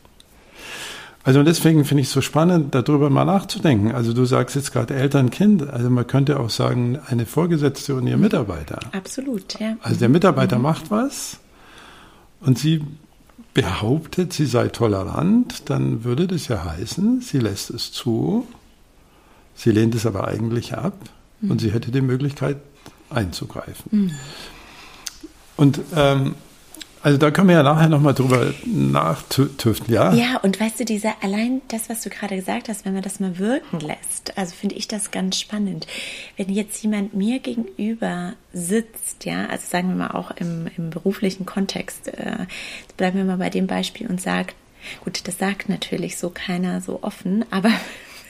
Also 1.23 1.43
deswegen 1.43 1.83
finde 1.83 2.01
ich 2.01 2.07
es 2.07 2.13
so 2.13 2.21
spannend, 2.21 2.73
darüber 2.73 3.09
mal 3.09 3.25
nachzudenken. 3.25 3.91
Also 3.91 4.13
du 4.13 4.25
sagst 4.25 4.55
jetzt 4.55 4.71
gerade 4.71 4.95
Eltern-Kind, 4.95 5.67
also 5.69 5.89
man 5.89 6.07
könnte 6.07 6.39
auch 6.39 6.49
sagen, 6.49 6.97
eine 7.07 7.25
Vorgesetzte 7.25 7.95
und 7.95 8.07
ihr 8.07 8.15
mhm. 8.15 8.23
Mitarbeiter. 8.23 8.79
Absolut, 8.93 9.59
ja. 9.59 9.75
Also 9.81 9.99
der 9.99 10.09
Mitarbeiter 10.09 10.57
mhm. 10.57 10.63
macht 10.63 10.91
was 10.91 11.39
und 12.39 12.57
sie 12.57 12.83
behauptet, 13.53 14.31
sie 14.31 14.45
sei 14.45 14.69
tolerant, 14.69 15.69
dann 15.69 16.03
würde 16.03 16.27
das 16.27 16.47
ja 16.47 16.63
heißen, 16.63 17.21
sie 17.21 17.39
lässt 17.39 17.69
es 17.69 17.91
zu, 17.91 18.47
sie 19.55 19.71
lehnt 19.71 19.95
es 19.95 20.05
aber 20.05 20.27
eigentlich 20.27 20.73
ab 20.75 20.97
mhm. 21.41 21.51
und 21.51 21.61
sie 21.61 21.71
hätte 21.71 21.91
die 21.91 22.01
Möglichkeit 22.01 22.57
einzugreifen. 23.09 23.91
Mhm. 23.91 24.11
Und 25.57 25.81
ähm, 25.95 26.35
also 27.01 27.17
da 27.17 27.31
können 27.31 27.47
wir 27.47 27.55
ja 27.55 27.63
nachher 27.63 27.87
nochmal 27.89 28.13
drüber 28.13 28.53
nachtüften, 28.65 29.93
ja? 29.93 30.13
Ja, 30.13 30.37
und 30.37 30.59
weißt 30.59 30.79
du, 30.79 30.85
dieser, 30.85 31.13
allein 31.21 31.61
das, 31.69 31.89
was 31.89 32.01
du 32.01 32.09
gerade 32.09 32.35
gesagt 32.35 32.67
hast, 32.67 32.85
wenn 32.85 32.93
man 32.93 33.01
das 33.01 33.19
mal 33.19 33.37
wirken 33.37 33.79
lässt, 33.79 34.37
also 34.37 34.53
finde 34.53 34.75
ich 34.75 34.87
das 34.87 35.11
ganz 35.11 35.39
spannend. 35.39 35.87
Wenn 36.35 36.49
jetzt 36.49 36.81
jemand 36.83 37.13
mir 37.13 37.39
gegenüber 37.39 38.33
sitzt, 38.53 39.25
ja, 39.25 39.45
also 39.47 39.65
sagen 39.67 39.89
wir 39.89 39.95
mal 39.95 40.11
auch 40.11 40.31
im, 40.31 40.67
im 40.77 40.89
beruflichen 40.89 41.45
Kontext, 41.45 42.07
äh, 42.09 42.45
bleiben 42.97 43.17
wir 43.17 43.25
mal 43.25 43.37
bei 43.37 43.49
dem 43.49 43.67
Beispiel 43.67 44.07
und 44.07 44.19
sagt, 44.19 44.55
gut, 45.03 45.27
das 45.27 45.37
sagt 45.37 45.69
natürlich 45.69 46.17
so 46.17 46.29
keiner 46.29 46.81
so 46.81 47.01
offen, 47.01 47.45
aber 47.51 47.71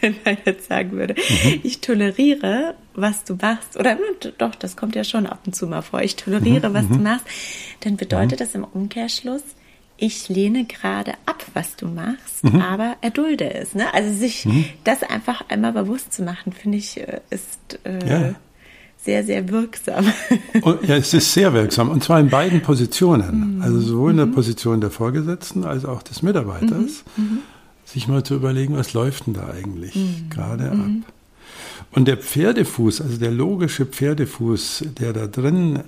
wenn 0.01 0.15
er 0.23 0.37
jetzt 0.45 0.67
sagen 0.67 0.91
würde, 0.91 1.15
mhm. 1.15 1.59
ich 1.63 1.81
toleriere, 1.81 2.75
was 2.93 3.23
du 3.23 3.35
machst, 3.35 3.77
oder 3.77 3.97
doch, 4.37 4.55
das 4.55 4.75
kommt 4.75 4.95
ja 4.95 5.03
schon 5.03 5.25
ab 5.25 5.41
und 5.45 5.55
zu 5.55 5.67
mal 5.67 5.81
vor, 5.81 6.01
ich 6.01 6.15
toleriere, 6.15 6.69
mhm. 6.69 6.73
was 6.73 6.87
du 6.87 6.95
mhm. 6.95 7.03
machst, 7.03 7.25
dann 7.81 7.97
bedeutet 7.97 8.41
das 8.41 8.55
im 8.55 8.63
Umkehrschluss, 8.63 9.43
ich 10.01 10.29
lehne 10.29 10.65
gerade 10.65 11.13
ab, 11.25 11.45
was 11.53 11.75
du 11.75 11.87
machst, 11.87 12.43
mhm. 12.43 12.61
aber 12.61 12.95
erdulde 13.01 13.53
es. 13.53 13.75
Ne? 13.75 13.93
Also 13.93 14.13
sich 14.13 14.45
mhm. 14.45 14.65
das 14.83 15.03
einfach 15.03 15.43
einmal 15.49 15.73
bewusst 15.73 16.13
zu 16.13 16.23
machen, 16.23 16.53
finde 16.53 16.77
ich, 16.77 16.97
äh, 16.97 17.19
ist 17.29 17.79
äh, 17.83 18.09
ja. 18.09 18.35
sehr, 18.97 19.25
sehr 19.25 19.49
wirksam. 19.49 20.05
Und, 20.61 20.87
ja, 20.87 20.95
es 20.95 21.13
ist 21.13 21.33
sehr 21.33 21.53
wirksam 21.53 21.89
und 21.89 22.03
zwar 22.03 22.19
in 22.19 22.29
beiden 22.29 22.61
Positionen. 22.61 23.57
Mhm. 23.57 23.61
Also 23.61 23.81
sowohl 23.81 24.11
in 24.11 24.17
der 24.17 24.25
Position 24.27 24.79
der 24.79 24.89
Vorgesetzten 24.89 25.65
als 25.65 25.83
auch 25.83 26.01
des 26.01 26.21
Mitarbeiters 26.21 27.03
sich 27.89 28.07
mal 28.07 28.23
zu 28.23 28.35
überlegen, 28.35 28.77
was 28.77 28.93
läuft 28.93 29.27
denn 29.27 29.33
da 29.33 29.49
eigentlich 29.49 29.95
mhm. 29.95 30.29
gerade 30.29 30.71
mhm. 30.71 31.03
ab. 31.05 31.13
Und 31.91 32.07
der 32.07 32.17
Pferdefuß, 32.17 33.01
also 33.01 33.17
der 33.17 33.31
logische 33.31 33.85
Pferdefuß, 33.85 34.85
der 34.99 35.13
da 35.13 35.27
drin 35.27 35.79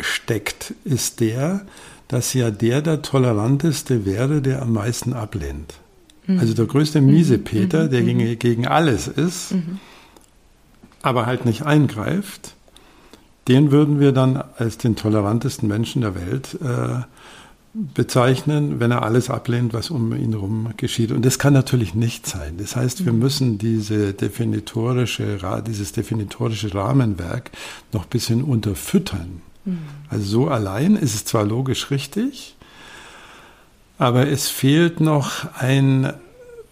steckt, 0.00 0.74
ist 0.84 1.20
der, 1.20 1.62
dass 2.08 2.34
ja 2.34 2.50
der 2.50 2.82
der 2.82 3.02
toleranteste 3.02 4.04
wäre, 4.04 4.42
der 4.42 4.62
am 4.62 4.72
meisten 4.72 5.12
ablehnt. 5.12 5.74
Mhm. 6.26 6.40
Also 6.40 6.54
der 6.54 6.66
größte 6.66 7.00
Miesepeter, 7.00 7.84
mhm. 7.84 7.90
der 7.90 8.02
gegen, 8.02 8.30
mhm. 8.30 8.38
gegen 8.38 8.66
alles 8.66 9.06
ist, 9.06 9.52
mhm. 9.52 9.78
aber 11.02 11.26
halt 11.26 11.44
nicht 11.44 11.62
eingreift, 11.62 12.54
den 13.46 13.70
würden 13.70 14.00
wir 14.00 14.12
dann 14.12 14.42
als 14.58 14.78
den 14.78 14.96
tolerantesten 14.96 15.68
Menschen 15.68 16.02
der 16.02 16.14
Welt 16.14 16.58
äh, 16.62 17.02
bezeichnen, 17.72 18.80
wenn 18.80 18.90
er 18.90 19.02
alles 19.02 19.30
ablehnt, 19.30 19.72
was 19.72 19.90
um 19.90 20.12
ihn 20.12 20.32
herum 20.32 20.70
geschieht. 20.76 21.12
Und 21.12 21.24
das 21.24 21.38
kann 21.38 21.52
natürlich 21.52 21.94
nicht 21.94 22.26
sein. 22.26 22.56
Das 22.58 22.74
heißt, 22.74 23.04
wir 23.04 23.12
mhm. 23.12 23.18
müssen 23.20 23.58
diese 23.58 24.12
definitorische, 24.12 25.38
dieses 25.66 25.92
definitorische 25.92 26.74
Rahmenwerk 26.74 27.50
noch 27.92 28.04
ein 28.04 28.10
bisschen 28.10 28.42
unterfüttern. 28.42 29.42
Mhm. 29.64 29.78
Also 30.08 30.24
so 30.24 30.48
allein 30.48 30.96
ist 30.96 31.14
es 31.14 31.24
zwar 31.24 31.44
logisch 31.44 31.90
richtig, 31.90 32.56
aber 33.98 34.28
es 34.28 34.48
fehlt 34.48 35.00
noch 35.00 35.54
ein 35.54 36.12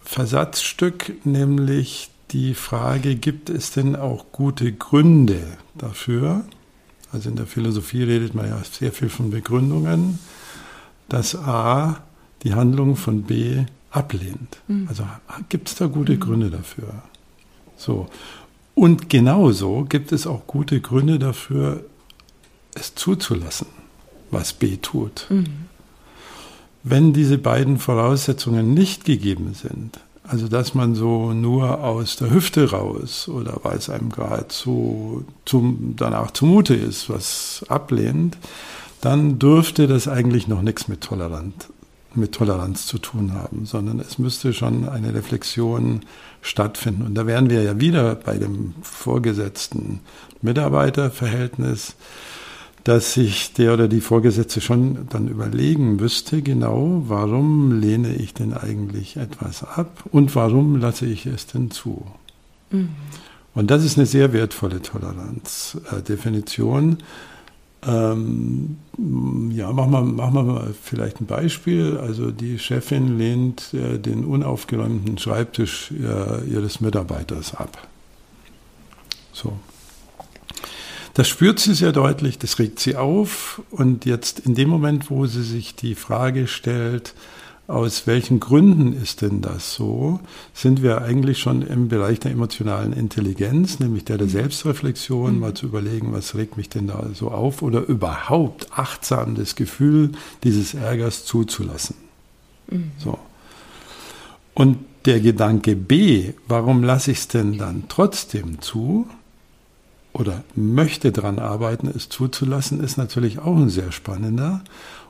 Versatzstück, 0.03 1.25
nämlich 1.25 2.09
die 2.31 2.55
Frage, 2.55 3.15
gibt 3.15 3.49
es 3.49 3.71
denn 3.71 3.95
auch 3.95 4.25
gute 4.31 4.73
Gründe 4.73 5.41
dafür? 5.75 6.43
Also 7.11 7.29
in 7.29 7.35
der 7.37 7.47
Philosophie 7.47 8.03
redet 8.03 8.35
man 8.35 8.47
ja 8.47 8.61
sehr 8.69 8.91
viel 8.91 9.09
von 9.09 9.31
Begründungen 9.31 10.19
dass 11.09 11.35
A 11.35 12.01
die 12.43 12.53
Handlung 12.53 12.95
von 12.95 13.23
B 13.23 13.65
ablehnt. 13.91 14.57
Mhm. 14.67 14.87
Also 14.87 15.03
gibt 15.49 15.69
es 15.69 15.75
da 15.75 15.87
gute 15.87 16.13
mhm. 16.13 16.19
Gründe 16.19 16.49
dafür. 16.49 17.03
So. 17.77 18.07
Und 18.75 19.09
genauso 19.09 19.85
gibt 19.89 20.11
es 20.11 20.25
auch 20.25 20.47
gute 20.47 20.79
Gründe 20.79 21.19
dafür, 21.19 21.83
es 22.75 22.95
zuzulassen, 22.95 23.67
was 24.31 24.53
B 24.53 24.77
tut. 24.77 25.25
Mhm. 25.29 25.45
Wenn 26.83 27.11
diese 27.11 27.37
beiden 27.37 27.77
Voraussetzungen 27.77 28.73
nicht 28.73 29.03
gegeben 29.03 29.53
sind, 29.53 29.99
also 30.23 30.47
dass 30.47 30.75
man 30.75 30.95
so 30.95 31.33
nur 31.33 31.83
aus 31.83 32.15
der 32.15 32.29
Hüfte 32.29 32.69
raus 32.69 33.27
oder 33.27 33.59
weil 33.63 33.77
es 33.77 33.89
einem 33.89 34.09
gerade 34.09 34.45
so 34.49 35.25
zum, 35.43 35.95
danach 35.97 36.31
zumute 36.31 36.75
ist, 36.75 37.09
was 37.09 37.65
ablehnt, 37.67 38.37
dann 39.01 39.39
dürfte 39.39 39.87
das 39.87 40.07
eigentlich 40.07 40.47
noch 40.47 40.61
nichts 40.61 40.87
mit, 40.87 41.01
Tolerant, 41.01 41.69
mit 42.15 42.33
Toleranz 42.33 42.85
zu 42.85 42.97
tun 42.97 43.33
haben, 43.33 43.65
sondern 43.65 43.99
es 43.99 44.19
müsste 44.19 44.53
schon 44.53 44.87
eine 44.87 45.13
Reflexion 45.13 46.01
stattfinden. 46.41 47.03
Und 47.03 47.15
da 47.15 47.27
wären 47.27 47.49
wir 47.49 47.63
ja 47.63 47.79
wieder 47.79 48.15
bei 48.15 48.37
dem 48.37 48.75
vorgesetzten 48.81 49.99
Mitarbeiterverhältnis, 50.41 51.95
dass 52.83 53.13
sich 53.13 53.53
der 53.53 53.73
oder 53.73 53.87
die 53.87 54.01
Vorgesetzte 54.01 54.61
schon 54.61 55.07
dann 55.09 55.27
überlegen 55.27 55.97
müsste, 55.97 56.41
genau, 56.41 57.03
warum 57.07 57.79
lehne 57.79 58.15
ich 58.15 58.33
denn 58.33 58.53
eigentlich 58.53 59.17
etwas 59.17 59.63
ab 59.63 60.05
und 60.11 60.35
warum 60.35 60.77
lasse 60.77 61.05
ich 61.05 61.25
es 61.25 61.45
denn 61.47 61.71
zu? 61.71 62.05
Mhm. 62.71 62.89
Und 63.53 63.69
das 63.71 63.83
ist 63.83 63.97
eine 63.97 64.05
sehr 64.05 64.31
wertvolle 64.31 64.81
Toleranzdefinition. 64.81 66.93
Äh, 66.93 66.97
ähm, 67.87 68.77
ja, 69.51 69.71
machen 69.71 69.91
wir, 69.91 70.01
machen 70.01 70.47
mal 70.47 70.73
vielleicht 70.81 71.21
ein 71.21 71.25
Beispiel. 71.25 71.97
Also 71.97 72.31
die 72.31 72.59
Chefin 72.59 73.17
lehnt 73.17 73.73
äh, 73.73 73.97
den 73.97 74.25
unaufgeräumten 74.25 75.17
Schreibtisch 75.17 75.91
äh, 75.91 76.45
ihres 76.49 76.81
Mitarbeiters 76.81 77.55
ab. 77.55 77.87
So. 79.31 79.57
Das 81.13 81.27
spürt 81.27 81.59
sie 81.59 81.73
sehr 81.73 81.91
deutlich, 81.91 82.37
das 82.37 82.59
regt 82.59 82.79
sie 82.79 82.95
auf 82.95 83.61
und 83.71 84.05
jetzt 84.05 84.39
in 84.39 84.55
dem 84.55 84.69
Moment, 84.69 85.09
wo 85.09 85.25
sie 85.25 85.43
sich 85.43 85.75
die 85.75 85.95
Frage 85.95 86.47
stellt, 86.47 87.13
aus 87.69 88.07
welchen 88.07 88.39
Gründen 88.39 88.99
ist 88.99 89.21
denn 89.21 89.41
das 89.41 89.75
so, 89.75 90.19
sind 90.53 90.81
wir 90.81 91.03
eigentlich 91.03 91.37
schon 91.37 91.61
im 91.61 91.87
Bereich 91.87 92.19
der 92.19 92.31
emotionalen 92.31 92.93
Intelligenz, 92.93 93.79
nämlich 93.79 94.05
der 94.05 94.17
der 94.17 94.25
mhm. 94.25 94.31
Selbstreflexion, 94.31 95.35
mhm. 95.35 95.39
mal 95.39 95.53
zu 95.53 95.67
überlegen, 95.67 96.11
was 96.11 96.35
regt 96.35 96.57
mich 96.57 96.69
denn 96.69 96.87
da 96.87 97.05
so 97.13 97.29
auf 97.29 97.61
oder 97.61 97.85
überhaupt 97.85 98.67
achtsam 98.71 99.35
das 99.35 99.55
Gefühl 99.55 100.13
dieses 100.43 100.73
Ärgers 100.73 101.25
zuzulassen. 101.25 101.95
Mhm. 102.71 102.91
So. 102.97 103.19
Und 104.55 104.79
der 105.05 105.19
Gedanke 105.19 105.75
B, 105.75 106.33
warum 106.47 106.83
lasse 106.83 107.11
ich 107.11 107.19
es 107.19 107.27
denn 107.27 107.57
dann 107.59 107.83
trotzdem 107.87 108.61
zu 108.61 109.07
oder 110.11 110.43
möchte 110.55 111.11
daran 111.11 111.37
arbeiten, 111.37 111.87
es 111.87 112.09
zuzulassen, 112.09 112.83
ist 112.83 112.97
natürlich 112.97 113.39
auch 113.39 113.55
ein 113.55 113.69
sehr 113.69 113.91
spannender. 113.91 114.63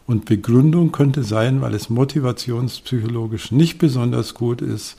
Und 0.09 0.25
Begründung 0.25 0.91
könnte 0.91 1.23
sein, 1.23 1.61
weil 1.61 1.75
es 1.75 1.91
motivationspsychologisch 1.91 3.51
nicht 3.51 3.77
besonders 3.77 4.33
gut 4.33 4.59
ist, 4.59 4.95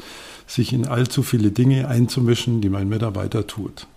sich 0.47 0.73
in 0.73 0.87
allzu 0.87 1.25
viele 1.25 1.51
Dinge 1.51 1.89
einzumischen, 1.89 2.61
die 2.61 2.69
mein 2.69 2.89
Mitarbeiter 2.89 3.45
tut. 3.45 3.89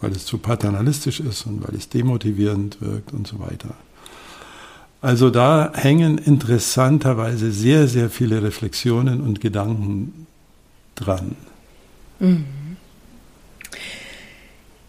Weil 0.00 0.10
es 0.10 0.26
zu 0.26 0.38
paternalistisch 0.38 1.20
ist 1.20 1.46
und 1.46 1.62
weil 1.64 1.76
es 1.76 1.90
demotivierend 1.90 2.80
wirkt 2.80 3.12
und 3.12 3.28
so 3.28 3.38
weiter. 3.38 3.76
Also 5.00 5.30
da 5.30 5.70
hängen 5.76 6.18
interessanterweise 6.18 7.52
sehr, 7.52 7.86
sehr 7.86 8.10
viele 8.10 8.42
Reflexionen 8.42 9.20
und 9.20 9.40
Gedanken 9.40 10.26
dran. 10.96 11.36
Mhm. 12.18 12.46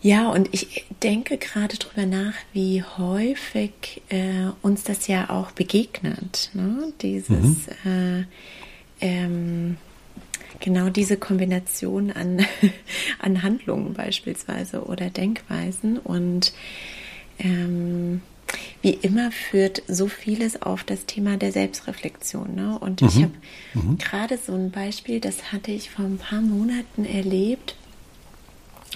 Ja, 0.03 0.29
und 0.29 0.49
ich 0.51 0.85
denke 1.01 1.37
gerade 1.37 1.77
darüber 1.77 2.05
nach, 2.05 2.33
wie 2.51 2.83
häufig 2.83 4.01
äh, 4.09 4.49
uns 4.61 4.83
das 4.83 5.07
ja 5.07 5.29
auch 5.29 5.51
begegnet. 5.51 6.51
Ne? 6.53 6.91
Dieses, 7.01 7.29
mhm. 7.29 7.65
äh, 7.85 8.23
ähm, 8.99 9.77
genau 10.59 10.89
diese 10.89 11.15
Kombination 11.15 12.11
an, 12.11 12.45
an 13.19 13.43
Handlungen 13.43 13.93
beispielsweise 13.93 14.83
oder 14.83 15.09
Denkweisen. 15.09 15.97
Und 15.99 16.51
ähm, 17.39 18.21
wie 18.81 18.95
immer 18.95 19.31
führt 19.31 19.83
so 19.87 20.09
vieles 20.09 20.61
auf 20.61 20.83
das 20.83 21.05
Thema 21.05 21.37
der 21.37 21.53
Selbstreflexion. 21.53 22.53
Ne? 22.53 22.77
Und 22.77 23.01
mhm. 23.01 23.07
ich 23.07 23.15
habe 23.15 23.33
mhm. 23.73 23.97
gerade 23.99 24.37
so 24.37 24.53
ein 24.53 24.69
Beispiel, 24.69 25.21
das 25.21 25.53
hatte 25.53 25.71
ich 25.71 25.89
vor 25.89 26.03
ein 26.03 26.17
paar 26.17 26.41
Monaten 26.41 27.05
erlebt 27.05 27.77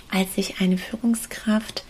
als 0.10 0.36
sich 0.36 0.62
eine 0.62 0.78
Führungskraft 0.78 1.84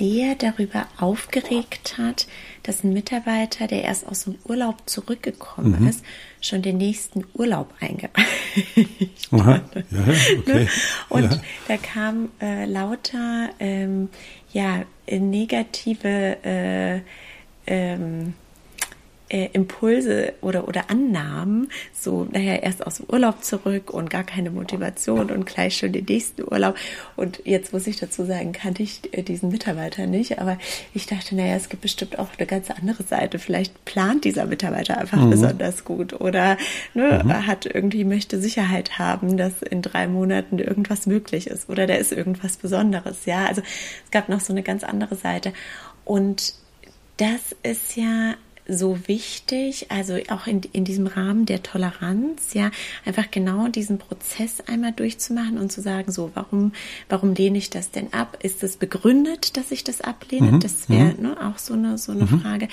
sehr 0.00 0.34
darüber 0.34 0.86
aufgeregt 0.98 1.98
hat, 1.98 2.26
dass 2.62 2.82
ein 2.82 2.94
Mitarbeiter, 2.94 3.66
der 3.66 3.84
erst 3.84 4.06
aus 4.06 4.24
dem 4.24 4.36
Urlaub 4.44 4.88
zurückgekommen 4.88 5.82
mhm. 5.82 5.88
ist, 5.88 6.02
schon 6.40 6.62
den 6.62 6.78
nächsten 6.78 7.26
Urlaub 7.34 7.72
eingereicht 7.80 9.30
hat. 9.32 9.76
Ja, 9.90 10.38
okay. 10.38 10.68
Und 11.10 11.32
ja. 11.32 11.40
da 11.68 11.76
kam 11.76 12.30
äh, 12.40 12.64
lauter 12.64 13.50
ähm, 13.60 14.08
ja, 14.52 14.84
negative 15.06 16.38
äh, 16.44 17.00
ähm, 17.66 18.34
äh, 19.30 19.48
Impulse 19.52 20.34
oder, 20.42 20.68
oder 20.68 20.90
Annahmen, 20.90 21.70
so, 21.92 22.26
naja, 22.30 22.56
erst 22.56 22.86
aus 22.86 22.96
dem 22.96 23.06
Urlaub 23.08 23.42
zurück 23.44 23.90
und 23.90 24.10
gar 24.10 24.24
keine 24.24 24.50
Motivation 24.50 25.30
und 25.30 25.46
gleich 25.46 25.76
schon 25.76 25.92
den 25.92 26.04
nächsten 26.04 26.42
Urlaub. 26.42 26.76
Und 27.16 27.40
jetzt 27.44 27.72
muss 27.72 27.86
ich 27.86 27.96
dazu 27.96 28.24
sagen, 28.24 28.52
kannte 28.52 28.82
ich 28.82 29.00
äh, 29.12 29.22
diesen 29.22 29.50
Mitarbeiter 29.50 30.06
nicht, 30.06 30.40
aber 30.40 30.58
ich 30.92 31.06
dachte, 31.06 31.36
naja, 31.36 31.54
es 31.54 31.68
gibt 31.68 31.82
bestimmt 31.82 32.18
auch 32.18 32.28
eine 32.36 32.46
ganz 32.46 32.70
andere 32.70 33.04
Seite. 33.04 33.38
Vielleicht 33.38 33.84
plant 33.84 34.24
dieser 34.24 34.46
Mitarbeiter 34.46 34.98
einfach 34.98 35.24
mhm. 35.24 35.30
besonders 35.30 35.84
gut 35.84 36.20
oder 36.20 36.56
ne, 36.94 37.22
mhm. 37.24 37.46
hat 37.46 37.66
irgendwie, 37.66 38.04
möchte 38.04 38.40
Sicherheit 38.40 38.98
haben, 38.98 39.36
dass 39.36 39.62
in 39.62 39.80
drei 39.80 40.08
Monaten 40.08 40.58
irgendwas 40.58 41.06
möglich 41.06 41.46
ist 41.46 41.68
oder 41.70 41.86
da 41.86 41.94
ist 41.94 42.10
irgendwas 42.10 42.56
Besonderes. 42.56 43.26
Ja, 43.26 43.46
also 43.46 43.62
es 44.04 44.10
gab 44.10 44.28
noch 44.28 44.40
so 44.40 44.52
eine 44.52 44.64
ganz 44.64 44.82
andere 44.82 45.14
Seite. 45.14 45.52
Und 46.04 46.54
das 47.16 47.54
ist 47.62 47.96
ja 47.96 48.34
so 48.70 48.98
wichtig, 49.06 49.86
also 49.90 50.18
auch 50.28 50.46
in, 50.46 50.62
in 50.72 50.84
diesem 50.84 51.06
Rahmen 51.06 51.46
der 51.46 51.62
Toleranz, 51.62 52.54
ja, 52.54 52.70
einfach 53.04 53.30
genau 53.30 53.68
diesen 53.68 53.98
Prozess 53.98 54.60
einmal 54.66 54.92
durchzumachen 54.92 55.58
und 55.58 55.72
zu 55.72 55.80
sagen, 55.80 56.12
so, 56.12 56.30
warum, 56.34 56.72
warum 57.08 57.34
lehne 57.34 57.58
ich 57.58 57.70
das 57.70 57.90
denn 57.90 58.12
ab? 58.12 58.38
Ist 58.42 58.62
es 58.62 58.76
begründet, 58.76 59.56
dass 59.56 59.70
ich 59.70 59.84
das 59.84 60.00
ablehne? 60.00 60.52
Mhm. 60.52 60.60
Das 60.60 60.88
wäre 60.88 61.14
mhm. 61.14 61.22
ne, 61.22 61.36
auch 61.40 61.58
so 61.58 61.74
eine, 61.74 61.98
so 61.98 62.12
eine 62.12 62.22
mhm. 62.22 62.40
Frage. 62.40 62.68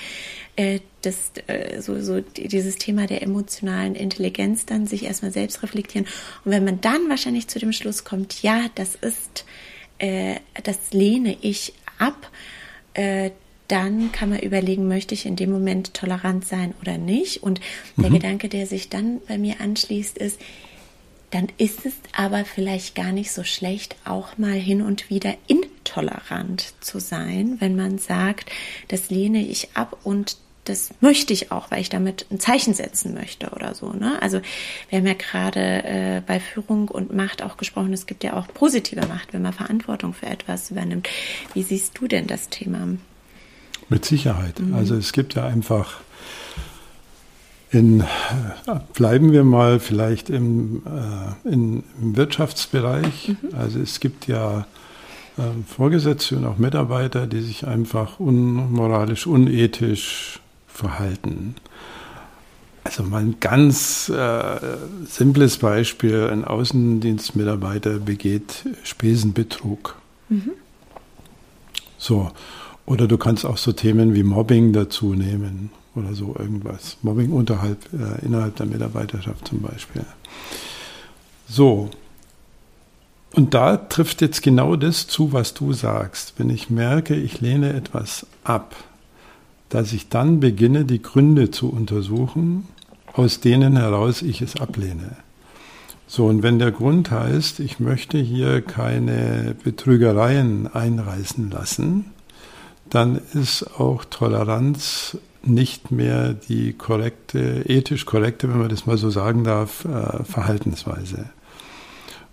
Äh, 0.56 0.80
das, 1.02 1.32
äh, 1.46 1.80
so, 1.80 2.00
so 2.00 2.20
dieses 2.20 2.76
Thema 2.76 3.06
der 3.06 3.22
emotionalen 3.22 3.94
Intelligenz 3.94 4.66
dann 4.66 4.86
sich 4.86 5.04
erstmal 5.04 5.32
selbst 5.32 5.62
reflektieren. 5.62 6.06
Und 6.44 6.52
wenn 6.52 6.64
man 6.64 6.80
dann 6.80 7.08
wahrscheinlich 7.08 7.48
zu 7.48 7.58
dem 7.58 7.72
Schluss 7.72 8.04
kommt, 8.04 8.42
ja, 8.42 8.66
das 8.74 8.94
ist, 8.94 9.44
äh, 9.98 10.36
das 10.62 10.92
lehne 10.92 11.36
ich 11.40 11.74
ab, 11.98 12.30
äh, 12.94 13.30
dann 13.68 14.12
kann 14.12 14.30
man 14.30 14.40
überlegen, 14.40 14.88
möchte 14.88 15.14
ich 15.14 15.26
in 15.26 15.36
dem 15.36 15.50
Moment 15.50 15.94
tolerant 15.94 16.46
sein 16.46 16.74
oder 16.80 16.98
nicht. 16.98 17.42
Und 17.42 17.60
der 17.96 18.10
mhm. 18.10 18.14
Gedanke, 18.14 18.48
der 18.48 18.66
sich 18.66 18.88
dann 18.88 19.20
bei 19.28 19.38
mir 19.38 19.60
anschließt, 19.60 20.18
ist, 20.18 20.40
dann 21.30 21.48
ist 21.58 21.84
es 21.84 21.92
aber 22.16 22.46
vielleicht 22.46 22.94
gar 22.94 23.12
nicht 23.12 23.32
so 23.32 23.44
schlecht, 23.44 23.96
auch 24.06 24.38
mal 24.38 24.54
hin 24.54 24.80
und 24.80 25.10
wieder 25.10 25.34
intolerant 25.46 26.72
zu 26.80 26.98
sein, 26.98 27.56
wenn 27.60 27.76
man 27.76 27.98
sagt, 27.98 28.50
das 28.88 29.10
lehne 29.10 29.46
ich 29.46 29.68
ab 29.74 29.98
und 30.04 30.38
das 30.64 30.90
möchte 31.00 31.32
ich 31.32 31.50
auch, 31.50 31.70
weil 31.70 31.80
ich 31.80 31.88
damit 31.88 32.26
ein 32.30 32.40
Zeichen 32.40 32.74
setzen 32.74 33.14
möchte 33.14 33.50
oder 33.50 33.74
so. 33.74 33.92
Ne? 33.92 34.20
Also 34.20 34.40
wir 34.90 34.98
haben 34.98 35.06
ja 35.06 35.14
gerade 35.14 35.60
äh, 35.84 36.22
bei 36.26 36.40
Führung 36.40 36.88
und 36.88 37.14
Macht 37.14 37.42
auch 37.42 37.56
gesprochen, 37.56 37.92
es 37.92 38.06
gibt 38.06 38.22
ja 38.22 38.34
auch 38.34 38.48
positive 38.48 39.06
Macht, 39.06 39.32
wenn 39.32 39.42
man 39.42 39.54
Verantwortung 39.54 40.12
für 40.12 40.26
etwas 40.26 40.70
übernimmt. 40.70 41.08
Wie 41.54 41.62
siehst 41.62 41.98
du 41.98 42.06
denn 42.06 42.26
das 42.26 42.48
Thema? 42.50 42.86
Mit 43.88 44.04
Sicherheit. 44.04 44.60
Mhm. 44.60 44.74
Also 44.74 44.94
es 44.96 45.12
gibt 45.12 45.34
ja 45.34 45.46
einfach 45.46 46.00
in, 47.70 48.04
bleiben 48.94 49.32
wir 49.32 49.44
mal 49.44 49.78
vielleicht 49.78 50.30
im, 50.30 50.82
äh, 50.86 51.48
in, 51.48 51.84
im 52.00 52.16
Wirtschaftsbereich. 52.16 53.28
Mhm. 53.28 53.58
Also 53.58 53.80
es 53.80 54.00
gibt 54.00 54.26
ja 54.26 54.66
äh, 55.36 55.42
Vorgesetzte 55.66 56.36
und 56.36 56.46
auch 56.46 56.58
Mitarbeiter, 56.58 57.26
die 57.26 57.40
sich 57.40 57.66
einfach 57.66 58.20
unmoralisch, 58.20 59.26
unethisch 59.26 60.40
verhalten. 60.66 61.56
Also 62.84 63.02
mal 63.02 63.20
ein 63.20 63.36
ganz 63.38 64.08
äh, 64.08 64.60
simples 65.06 65.58
Beispiel, 65.58 66.30
ein 66.32 66.44
Außendienstmitarbeiter 66.44 67.98
begeht 67.98 68.64
Spesenbetrug. 68.82 69.96
Mhm. 70.30 70.52
So, 71.98 72.30
oder 72.88 73.06
du 73.06 73.18
kannst 73.18 73.44
auch 73.44 73.58
so 73.58 73.72
Themen 73.72 74.14
wie 74.14 74.22
Mobbing 74.22 74.72
dazu 74.72 75.12
nehmen 75.12 75.70
oder 75.94 76.14
so 76.14 76.34
irgendwas. 76.38 76.96
Mobbing 77.02 77.32
unterhalb, 77.32 77.78
äh, 77.92 78.24
innerhalb 78.24 78.56
der 78.56 78.64
Mitarbeiterschaft 78.64 79.46
zum 79.46 79.60
Beispiel. 79.60 80.06
So. 81.46 81.90
Und 83.34 83.52
da 83.52 83.76
trifft 83.76 84.22
jetzt 84.22 84.42
genau 84.42 84.74
das 84.74 85.06
zu, 85.06 85.34
was 85.34 85.52
du 85.52 85.74
sagst. 85.74 86.34
Wenn 86.38 86.48
ich 86.48 86.70
merke, 86.70 87.14
ich 87.14 87.42
lehne 87.42 87.74
etwas 87.74 88.26
ab, 88.42 88.74
dass 89.68 89.92
ich 89.92 90.08
dann 90.08 90.40
beginne, 90.40 90.86
die 90.86 91.02
Gründe 91.02 91.50
zu 91.50 91.68
untersuchen, 91.70 92.66
aus 93.12 93.40
denen 93.40 93.76
heraus 93.76 94.22
ich 94.22 94.40
es 94.40 94.58
ablehne. 94.58 95.16
So, 96.06 96.24
und 96.24 96.42
wenn 96.42 96.58
der 96.58 96.70
Grund 96.70 97.10
heißt, 97.10 97.60
ich 97.60 97.80
möchte 97.80 98.16
hier 98.16 98.62
keine 98.62 99.54
Betrügereien 99.62 100.72
einreißen 100.72 101.50
lassen, 101.50 102.06
dann 102.90 103.20
ist 103.34 103.78
auch 103.78 104.04
Toleranz 104.04 105.18
nicht 105.42 105.90
mehr 105.90 106.34
die 106.34 106.72
korrekte, 106.72 107.64
ethisch 107.68 108.06
korrekte, 108.06 108.48
wenn 108.48 108.58
man 108.58 108.68
das 108.68 108.86
mal 108.86 108.98
so 108.98 109.10
sagen 109.10 109.44
darf, 109.44 109.84
äh, 109.84 110.24
Verhaltensweise. 110.24 111.30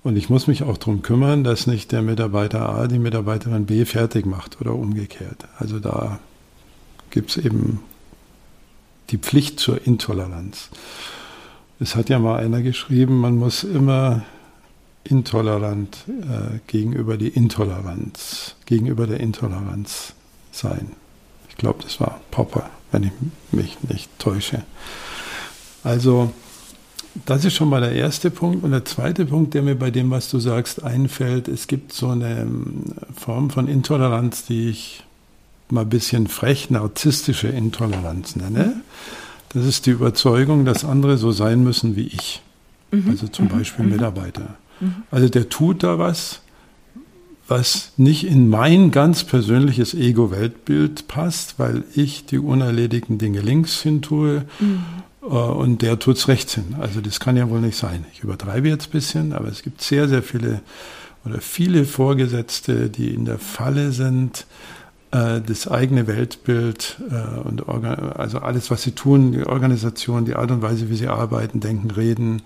Und 0.04 0.18
ich 0.18 0.30
muss 0.30 0.48
mich 0.48 0.64
auch 0.64 0.78
darum 0.78 1.02
kümmern, 1.02 1.44
dass 1.44 1.66
nicht 1.66 1.92
der 1.92 2.02
Mitarbeiter 2.02 2.70
A 2.70 2.88
die 2.88 3.00
Mitarbeiterin 3.00 3.66
B 3.66 3.86
fertig 3.86 4.26
macht 4.26 4.62
oder 4.62 4.76
umgekehrt. 4.76 5.48
Also 5.58 5.80
da 5.80 6.20
gibt 7.10 7.32
es 7.32 7.38
eben 7.38 7.80
die 9.10 9.18
Pflicht 9.18 9.60
zur 9.60 9.86
Intoleranz. 9.86 10.70
Es 11.80 11.96
hat 11.96 12.10
ja 12.10 12.20
mal 12.20 12.38
einer 12.38 12.62
geschrieben, 12.62 13.20
man 13.20 13.36
muss 13.36 13.64
immer 13.64 14.24
intolerant 15.04 15.98
äh, 16.08 16.60
gegenüber 16.68 17.18
die 17.18 17.30
Intoleranz, 17.30 18.56
gegenüber 18.66 19.08
der 19.08 19.20
Intoleranz 19.20 20.14
sein. 20.56 20.92
Ich 21.50 21.56
glaube, 21.58 21.84
das 21.84 22.00
war 22.00 22.20
Popper, 22.32 22.70
wenn 22.92 23.04
ich 23.04 23.12
mich 23.52 23.78
nicht 23.88 24.10
täusche. 24.20 24.64
Also, 25.84 26.32
das 27.26 27.46
ist 27.46 27.54
schon 27.54 27.70
mal 27.70 27.82
der 27.82 27.94
erste 27.94 28.30
Punkt. 28.30 28.64
Und 28.64 28.72
der 28.72 28.86
zweite 28.86 29.26
Punkt, 29.26 29.54
der 29.54 29.62
mir 29.62 29.76
bei 29.76 29.92
dem, 29.92 30.12
was 30.12 30.30
du 30.30 30.40
sagst, 30.40 30.84
einfällt, 30.84 31.48
es 31.48 31.68
gibt 31.68 31.94
so 31.94 32.10
eine 32.10 32.42
ähm, 32.42 32.84
Form 33.16 33.50
von 33.50 33.68
Intoleranz, 33.68 34.46
die 34.46 34.70
ich 34.70 35.04
mal 35.70 35.82
ein 35.82 35.90
bisschen 35.90 36.28
frech 36.28 36.70
narzisstische 36.70 37.48
Intoleranz 37.48 38.36
nenne. 38.36 38.82
Das 39.50 39.66
ist 39.66 39.86
die 39.86 39.92
Überzeugung, 39.92 40.66
dass 40.66 40.84
andere 40.84 41.18
so 41.18 41.32
sein 41.32 41.64
müssen 41.64 41.96
wie 41.96 42.08
ich. 42.08 42.42
Mhm. 42.92 43.10
Also 43.10 43.28
zum 43.28 43.46
mhm. 43.46 43.50
Beispiel 43.50 43.86
mhm. 43.86 43.92
Mitarbeiter. 43.92 44.56
Mhm. 44.80 44.96
Also 45.12 45.30
der 45.30 45.50
tut 45.50 45.84
da 45.84 45.98
was, 45.98 46.42
was 47.48 47.92
nicht 47.98 48.26
in 48.26 48.50
mein 48.50 48.92
ganz 48.92 49.24
persönliches 49.24 49.94
Ego-Weltbild 49.94 51.08
passt, 51.08 51.60
weil 51.60 51.84
ich 51.94 52.26
die 52.26 52.40
unerledigten 52.40 53.18
Dinge 53.18 53.42
links 53.42 53.82
hin 53.82 54.02
tue 54.02 54.46
mhm. 54.60 54.84
äh, 55.22 55.28
und 55.28 55.82
der 55.82 56.00
tut's 56.00 56.28
rechts 56.28 56.56
hin. 56.56 56.76
Also 56.80 57.02
das 57.02 57.20
kann 57.20 57.38
ja 57.38 57.50
wohl 57.50 57.62
nicht 57.62 57.78
sein. 57.78 58.06
Ich 58.14 58.22
übertreibe 58.22 58.68
jetzt 58.68 58.88
ein 58.88 58.92
bisschen, 58.92 59.34
aber 59.34 59.48
es 59.48 59.62
gibt 59.62 59.82
sehr, 59.82 60.08
sehr 60.08 60.24
viele 60.24 60.62
oder 61.26 61.42
viele 61.42 61.86
Vorgesetzte, 61.86 62.90
die 62.90 63.14
in 63.14 63.26
der 63.26 63.40
Falle 63.40 63.92
sind, 63.92 64.46
äh, 65.12 65.42
das 65.42 65.68
eigene 65.68 66.08
Weltbild 66.08 66.98
äh, 67.10 67.40
und 67.40 67.68
also 67.68 68.40
alles, 68.40 68.70
was 68.72 68.84
sie 68.84 68.92
tun, 68.92 69.32
die 69.32 69.46
Organisation, 69.46 70.26
die 70.26 70.36
Art 70.36 70.52
und 70.52 70.62
Weise, 70.62 70.90
wie 70.90 70.96
sie 70.96 71.08
arbeiten, 71.08 71.60
denken, 71.60 71.92
reden, 71.92 72.42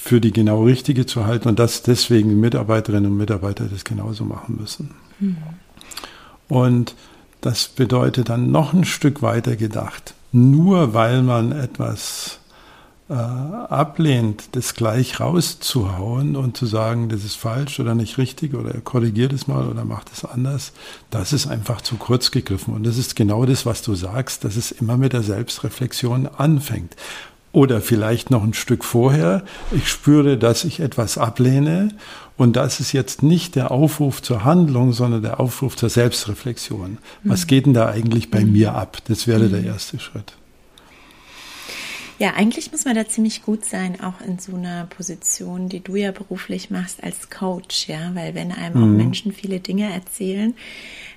für 0.00 0.20
die 0.20 0.32
genau 0.32 0.62
richtige 0.62 1.06
zu 1.06 1.26
halten 1.26 1.48
und 1.48 1.58
dass 1.58 1.82
deswegen 1.82 2.38
Mitarbeiterinnen 2.38 3.10
und 3.10 3.18
Mitarbeiter 3.18 3.64
das 3.64 3.82
genauso 3.82 4.24
machen 4.24 4.56
müssen. 4.60 4.94
Mhm. 5.18 5.36
Und 6.48 6.94
das 7.40 7.66
bedeutet 7.66 8.28
dann 8.28 8.52
noch 8.52 8.72
ein 8.72 8.84
Stück 8.84 9.22
weiter 9.22 9.56
gedacht. 9.56 10.14
Nur 10.30 10.94
weil 10.94 11.22
man 11.22 11.50
etwas 11.50 12.38
äh, 13.10 13.12
ablehnt, 13.12 14.50
das 14.52 14.74
gleich 14.74 15.18
rauszuhauen 15.18 16.36
und 16.36 16.56
zu 16.56 16.66
sagen, 16.66 17.08
das 17.08 17.24
ist 17.24 17.36
falsch 17.36 17.80
oder 17.80 17.96
nicht 17.96 18.18
richtig 18.18 18.54
oder 18.54 18.80
korrigiert 18.80 19.32
es 19.32 19.48
mal 19.48 19.66
oder 19.66 19.84
macht 19.84 20.12
es 20.12 20.24
anders, 20.24 20.72
das 21.10 21.32
ist 21.32 21.48
einfach 21.48 21.80
zu 21.80 21.96
kurz 21.96 22.30
gegriffen. 22.30 22.72
Und 22.72 22.86
das 22.86 22.98
ist 22.98 23.16
genau 23.16 23.46
das, 23.46 23.66
was 23.66 23.82
du 23.82 23.96
sagst, 23.96 24.44
dass 24.44 24.54
es 24.54 24.70
immer 24.70 24.96
mit 24.96 25.12
der 25.12 25.22
Selbstreflexion 25.22 26.28
anfängt. 26.28 26.94
Oder 27.58 27.80
vielleicht 27.80 28.30
noch 28.30 28.44
ein 28.44 28.54
Stück 28.54 28.84
vorher, 28.84 29.42
ich 29.72 29.88
spüre, 29.88 30.38
dass 30.38 30.62
ich 30.62 30.78
etwas 30.78 31.18
ablehne 31.18 31.88
und 32.36 32.54
das 32.54 32.78
ist 32.78 32.92
jetzt 32.92 33.24
nicht 33.24 33.56
der 33.56 33.72
Aufruf 33.72 34.22
zur 34.22 34.44
Handlung, 34.44 34.92
sondern 34.92 35.22
der 35.22 35.40
Aufruf 35.40 35.76
zur 35.76 35.88
Selbstreflexion. 35.88 36.98
Was 37.24 37.42
mhm. 37.42 37.46
geht 37.48 37.66
denn 37.66 37.74
da 37.74 37.88
eigentlich 37.88 38.30
bei 38.30 38.44
mhm. 38.44 38.52
mir 38.52 38.74
ab? 38.76 38.98
Das 39.08 39.26
wäre 39.26 39.48
der 39.48 39.62
mhm. 39.62 39.66
erste 39.66 39.98
Schritt. 39.98 40.34
Ja, 42.20 42.34
eigentlich 42.34 42.70
muss 42.70 42.84
man 42.84 42.94
da 42.94 43.08
ziemlich 43.08 43.42
gut 43.42 43.64
sein, 43.64 44.00
auch 44.00 44.20
in 44.24 44.38
so 44.38 44.54
einer 44.54 44.86
Position, 44.86 45.68
die 45.68 45.80
du 45.80 45.96
ja 45.96 46.12
beruflich 46.12 46.70
machst 46.70 47.02
als 47.02 47.28
Coach, 47.28 47.88
ja, 47.88 48.12
weil 48.14 48.36
wenn 48.36 48.52
einem 48.52 48.76
mhm. 48.76 48.84
auch 48.84 48.96
Menschen 48.96 49.32
viele 49.32 49.58
Dinge 49.58 49.92
erzählen, 49.92 50.54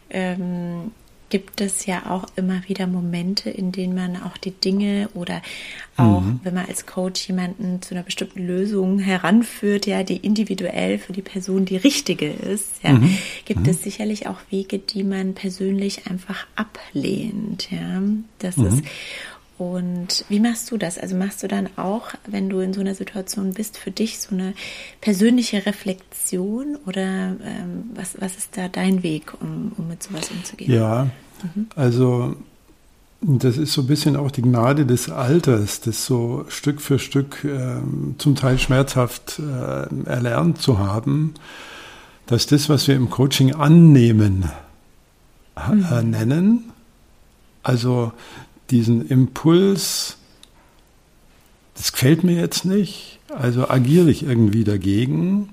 ähm, 0.09 0.91
gibt 1.31 1.61
es 1.61 1.87
ja 1.87 2.11
auch 2.11 2.25
immer 2.35 2.61
wieder 2.67 2.85
Momente, 2.85 3.49
in 3.49 3.71
denen 3.71 3.95
man 3.95 4.21
auch 4.21 4.37
die 4.37 4.51
Dinge 4.51 5.09
oder 5.15 5.41
auch, 5.97 6.21
mhm. 6.21 6.41
wenn 6.43 6.53
man 6.53 6.67
als 6.67 6.85
Coach 6.85 7.27
jemanden 7.27 7.81
zu 7.81 7.95
einer 7.95 8.03
bestimmten 8.03 8.45
Lösung 8.45 8.99
heranführt, 8.99 9.87
ja, 9.87 10.03
die 10.03 10.17
individuell 10.17 10.99
für 10.99 11.13
die 11.13 11.23
Person 11.23 11.65
die 11.65 11.77
richtige 11.77 12.29
ist, 12.29 12.83
ja, 12.83 12.91
mhm. 12.91 13.17
gibt 13.45 13.61
mhm. 13.61 13.69
es 13.69 13.81
sicherlich 13.81 14.27
auch 14.27 14.37
Wege, 14.51 14.77
die 14.77 15.03
man 15.03 15.33
persönlich 15.33 16.05
einfach 16.07 16.45
ablehnt, 16.55 17.71
ja. 17.71 18.01
Das 18.39 18.57
mhm. 18.57 18.67
ist 18.67 18.83
und 19.61 20.25
wie 20.27 20.39
machst 20.39 20.71
du 20.71 20.77
das? 20.77 20.97
Also 20.97 21.15
machst 21.15 21.43
du 21.43 21.47
dann 21.47 21.69
auch, 21.77 22.07
wenn 22.25 22.49
du 22.49 22.61
in 22.61 22.73
so 22.73 22.81
einer 22.81 22.95
Situation 22.95 23.53
bist, 23.53 23.77
für 23.77 23.91
dich 23.91 24.19
so 24.19 24.33
eine 24.33 24.55
persönliche 25.01 25.67
Reflexion 25.67 26.77
oder 26.87 27.03
ähm, 27.03 27.91
was, 27.93 28.19
was 28.19 28.37
ist 28.37 28.57
da 28.57 28.69
dein 28.69 29.03
Weg, 29.03 29.33
um, 29.39 29.71
um 29.77 29.87
mit 29.87 30.01
sowas 30.01 30.31
umzugehen? 30.31 30.73
Ja, 30.73 31.09
mhm. 31.43 31.67
also 31.75 32.35
das 33.21 33.57
ist 33.57 33.73
so 33.73 33.81
ein 33.81 33.87
bisschen 33.87 34.15
auch 34.15 34.31
die 34.31 34.41
Gnade 34.41 34.87
des 34.87 35.11
Alters, 35.11 35.79
das 35.81 36.07
so 36.07 36.43
Stück 36.47 36.81
für 36.81 36.97
Stück 36.97 37.43
äh, 37.43 37.75
zum 38.17 38.33
Teil 38.33 38.57
schmerzhaft 38.57 39.37
äh, 39.37 40.09
erlernt 40.09 40.59
zu 40.59 40.79
haben, 40.79 41.35
dass 42.25 42.47
das, 42.47 42.67
was 42.67 42.87
wir 42.87 42.95
im 42.95 43.11
Coaching 43.11 43.53
annehmen, 43.53 44.49
äh, 45.55 46.01
mhm. 46.01 46.09
nennen, 46.09 46.71
also 47.61 48.11
diesen 48.71 49.07
Impuls, 49.07 50.17
das 51.75 51.91
gefällt 51.91 52.23
mir 52.23 52.39
jetzt 52.39 52.65
nicht, 52.65 53.19
also 53.29 53.69
agiere 53.69 54.09
ich 54.09 54.23
irgendwie 54.23 54.63
dagegen, 54.63 55.49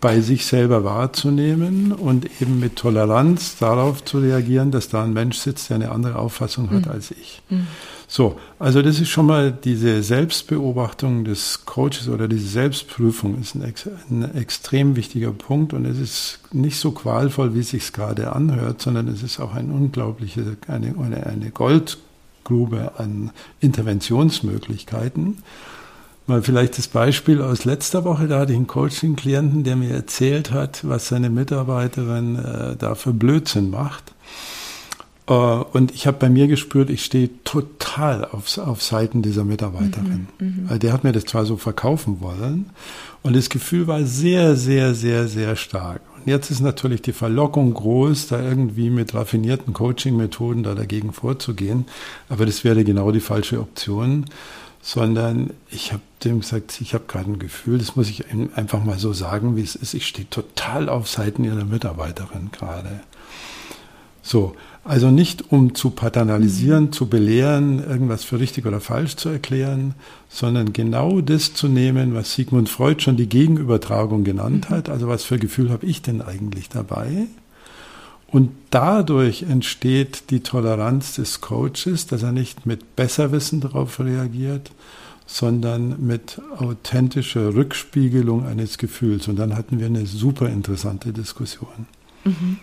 bei 0.00 0.20
sich 0.20 0.46
selber 0.46 0.82
wahrzunehmen 0.82 1.92
und 1.92 2.26
eben 2.40 2.58
mit 2.58 2.76
Toleranz 2.76 3.58
darauf 3.58 4.02
zu 4.02 4.18
reagieren, 4.18 4.70
dass 4.70 4.88
da 4.88 5.04
ein 5.04 5.12
Mensch 5.12 5.36
sitzt, 5.36 5.68
der 5.68 5.76
eine 5.76 5.90
andere 5.90 6.18
Auffassung 6.18 6.70
hat 6.70 6.86
mhm. 6.86 6.92
als 6.92 7.10
ich. 7.10 7.42
Mhm. 7.50 7.66
So, 8.08 8.40
also 8.58 8.82
das 8.82 8.98
ist 8.98 9.10
schon 9.10 9.26
mal 9.26 9.52
diese 9.52 10.02
Selbstbeobachtung 10.02 11.24
des 11.24 11.64
Coaches 11.64 12.08
oder 12.08 12.26
diese 12.26 12.48
Selbstprüfung 12.48 13.38
ist 13.40 13.54
ein, 13.54 13.72
ein 14.10 14.34
extrem 14.34 14.96
wichtiger 14.96 15.30
Punkt 15.30 15.74
und 15.74 15.84
es 15.84 15.98
ist 15.98 16.40
nicht 16.52 16.80
so 16.80 16.90
qualvoll, 16.90 17.54
wie 17.54 17.60
es 17.60 17.70
sich 17.70 17.92
gerade 17.92 18.32
anhört, 18.32 18.80
sondern 18.80 19.06
es 19.06 19.22
ist 19.22 19.38
auch 19.38 19.54
ein 19.54 19.70
unglaubliches, 19.70 20.44
eine, 20.66 20.94
eine 21.24 21.50
Gold 21.50 21.98
Grube 22.50 22.92
an 22.98 23.30
Interventionsmöglichkeiten. 23.60 25.38
Mal 26.26 26.42
vielleicht 26.42 26.78
das 26.78 26.88
Beispiel 26.88 27.42
aus 27.42 27.64
letzter 27.64 28.04
Woche, 28.04 28.26
da 28.26 28.40
hatte 28.40 28.52
ich 28.52 28.56
einen 28.56 28.66
Coaching-Klienten, 28.66 29.62
der 29.62 29.76
mir 29.76 29.90
erzählt 29.90 30.50
hat, 30.50 30.80
was 30.82 31.06
seine 31.06 31.30
Mitarbeiterin 31.30 32.36
äh, 32.36 32.76
da 32.76 32.96
für 32.96 33.12
Blödsinn 33.12 33.70
macht. 33.70 34.12
Äh, 35.28 35.32
und 35.32 35.92
ich 35.94 36.08
habe 36.08 36.18
bei 36.18 36.28
mir 36.28 36.48
gespürt, 36.48 36.90
ich 36.90 37.04
stehe 37.04 37.30
total 37.44 38.24
auf, 38.24 38.58
auf 38.58 38.82
Seiten 38.82 39.22
dieser 39.22 39.44
Mitarbeiterin. 39.44 40.26
Mhm, 40.40 40.66
mh. 40.68 40.78
Der 40.78 40.92
hat 40.92 41.04
mir 41.04 41.12
das 41.12 41.24
zwar 41.24 41.44
so 41.44 41.56
verkaufen 41.56 42.20
wollen 42.20 42.70
und 43.22 43.36
das 43.36 43.48
Gefühl 43.48 43.86
war 43.86 44.04
sehr, 44.04 44.56
sehr, 44.56 44.94
sehr, 44.94 45.28
sehr 45.28 45.54
stark. 45.54 46.00
Jetzt 46.26 46.50
ist 46.50 46.60
natürlich 46.60 47.02
die 47.02 47.12
Verlockung 47.12 47.72
groß, 47.74 48.28
da 48.28 48.42
irgendwie 48.42 48.90
mit 48.90 49.14
raffinierten 49.14 49.72
Coaching-Methoden 49.72 50.62
da 50.62 50.74
dagegen 50.74 51.12
vorzugehen. 51.12 51.86
Aber 52.28 52.46
das 52.46 52.62
wäre 52.64 52.84
genau 52.84 53.10
die 53.10 53.20
falsche 53.20 53.60
Option. 53.60 54.26
Sondern 54.82 55.50
ich 55.70 55.92
habe 55.92 56.02
dem 56.24 56.40
gesagt, 56.40 56.80
ich 56.80 56.94
habe 56.94 57.04
gerade 57.06 57.30
ein 57.30 57.38
Gefühl, 57.38 57.78
das 57.78 57.96
muss 57.96 58.08
ich 58.08 58.24
einfach 58.54 58.82
mal 58.82 58.98
so 58.98 59.12
sagen, 59.12 59.54
wie 59.56 59.62
es 59.62 59.74
ist. 59.74 59.92
Ich 59.92 60.06
stehe 60.06 60.28
total 60.30 60.88
auf 60.88 61.06
Seiten 61.06 61.44
ihrer 61.44 61.64
Mitarbeiterin 61.64 62.50
gerade. 62.50 63.00
So, 64.22 64.54
also 64.84 65.10
nicht 65.10 65.52
um 65.52 65.74
zu 65.74 65.90
paternalisieren, 65.90 66.92
zu 66.92 67.06
belehren, 67.06 67.84
irgendwas 67.86 68.24
für 68.24 68.40
richtig 68.40 68.66
oder 68.66 68.80
falsch 68.80 69.16
zu 69.16 69.28
erklären, 69.28 69.94
sondern 70.28 70.72
genau 70.72 71.20
das 71.20 71.52
zu 71.52 71.68
nehmen, 71.68 72.14
was 72.14 72.34
Sigmund 72.34 72.68
Freud 72.68 73.02
schon 73.02 73.16
die 73.16 73.28
Gegenübertragung 73.28 74.24
genannt 74.24 74.70
hat. 74.70 74.88
Also 74.88 75.06
was 75.06 75.24
für 75.24 75.38
Gefühl 75.38 75.70
habe 75.70 75.86
ich 75.86 76.02
denn 76.02 76.22
eigentlich 76.22 76.70
dabei? 76.70 77.26
Und 78.28 78.52
dadurch 78.70 79.42
entsteht 79.42 80.30
die 80.30 80.40
Toleranz 80.40 81.16
des 81.16 81.40
Coaches, 81.40 82.06
dass 82.06 82.22
er 82.22 82.32
nicht 82.32 82.64
mit 82.64 82.96
Besserwissen 82.96 83.60
darauf 83.60 83.98
reagiert, 83.98 84.70
sondern 85.26 86.06
mit 86.06 86.40
authentischer 86.56 87.54
Rückspiegelung 87.54 88.46
eines 88.46 88.78
Gefühls. 88.78 89.28
Und 89.28 89.36
dann 89.36 89.56
hatten 89.56 89.78
wir 89.78 89.86
eine 89.86 90.06
super 90.06 90.48
interessante 90.48 91.12
Diskussion. 91.12 91.86
Mhm. 92.24 92.58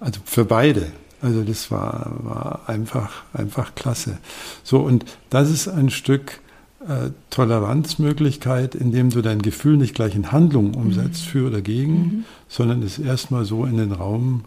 Also 0.00 0.20
für 0.24 0.44
beide. 0.44 0.92
Also 1.20 1.42
das 1.42 1.70
war, 1.70 2.12
war 2.22 2.60
einfach, 2.68 3.22
einfach 3.32 3.74
klasse. 3.74 4.18
So, 4.62 4.80
und 4.80 5.04
das 5.30 5.50
ist 5.50 5.68
ein 5.68 5.90
Stück 5.90 6.40
äh, 6.86 7.10
Toleranzmöglichkeit, 7.30 8.74
indem 8.74 9.10
du 9.10 9.20
dein 9.20 9.42
Gefühl 9.42 9.76
nicht 9.76 9.94
gleich 9.94 10.14
in 10.14 10.30
Handlung 10.30 10.74
umsetzt, 10.74 11.26
mhm. 11.26 11.30
für 11.30 11.46
oder 11.48 11.60
gegen, 11.60 11.92
mhm. 11.92 12.24
sondern 12.48 12.82
es 12.82 12.98
erstmal 12.98 13.44
so 13.44 13.64
in 13.64 13.76
den 13.76 13.92
Raum 13.92 14.44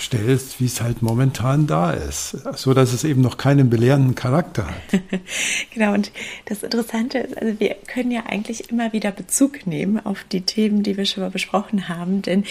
stellst, 0.00 0.60
wie 0.60 0.66
es 0.66 0.80
halt 0.80 1.02
momentan 1.02 1.66
da 1.66 1.92
ist, 1.92 2.36
so 2.56 2.74
dass 2.74 2.92
es 2.92 3.04
eben 3.04 3.20
noch 3.20 3.36
keinen 3.36 3.70
belehrenden 3.70 4.14
Charakter 4.14 4.66
hat. 4.66 5.00
genau, 5.74 5.94
und 5.94 6.12
das 6.46 6.62
Interessante 6.62 7.18
ist, 7.18 7.36
also 7.36 7.58
wir 7.60 7.76
können 7.86 8.10
ja 8.10 8.24
eigentlich 8.26 8.70
immer 8.70 8.92
wieder 8.92 9.12
Bezug 9.12 9.66
nehmen 9.66 10.04
auf 10.04 10.24
die 10.24 10.42
Themen, 10.42 10.82
die 10.82 10.96
wir 10.96 11.06
schon 11.06 11.22
mal 11.22 11.30
besprochen 11.30 11.88
haben, 11.88 12.22
denn 12.22 12.44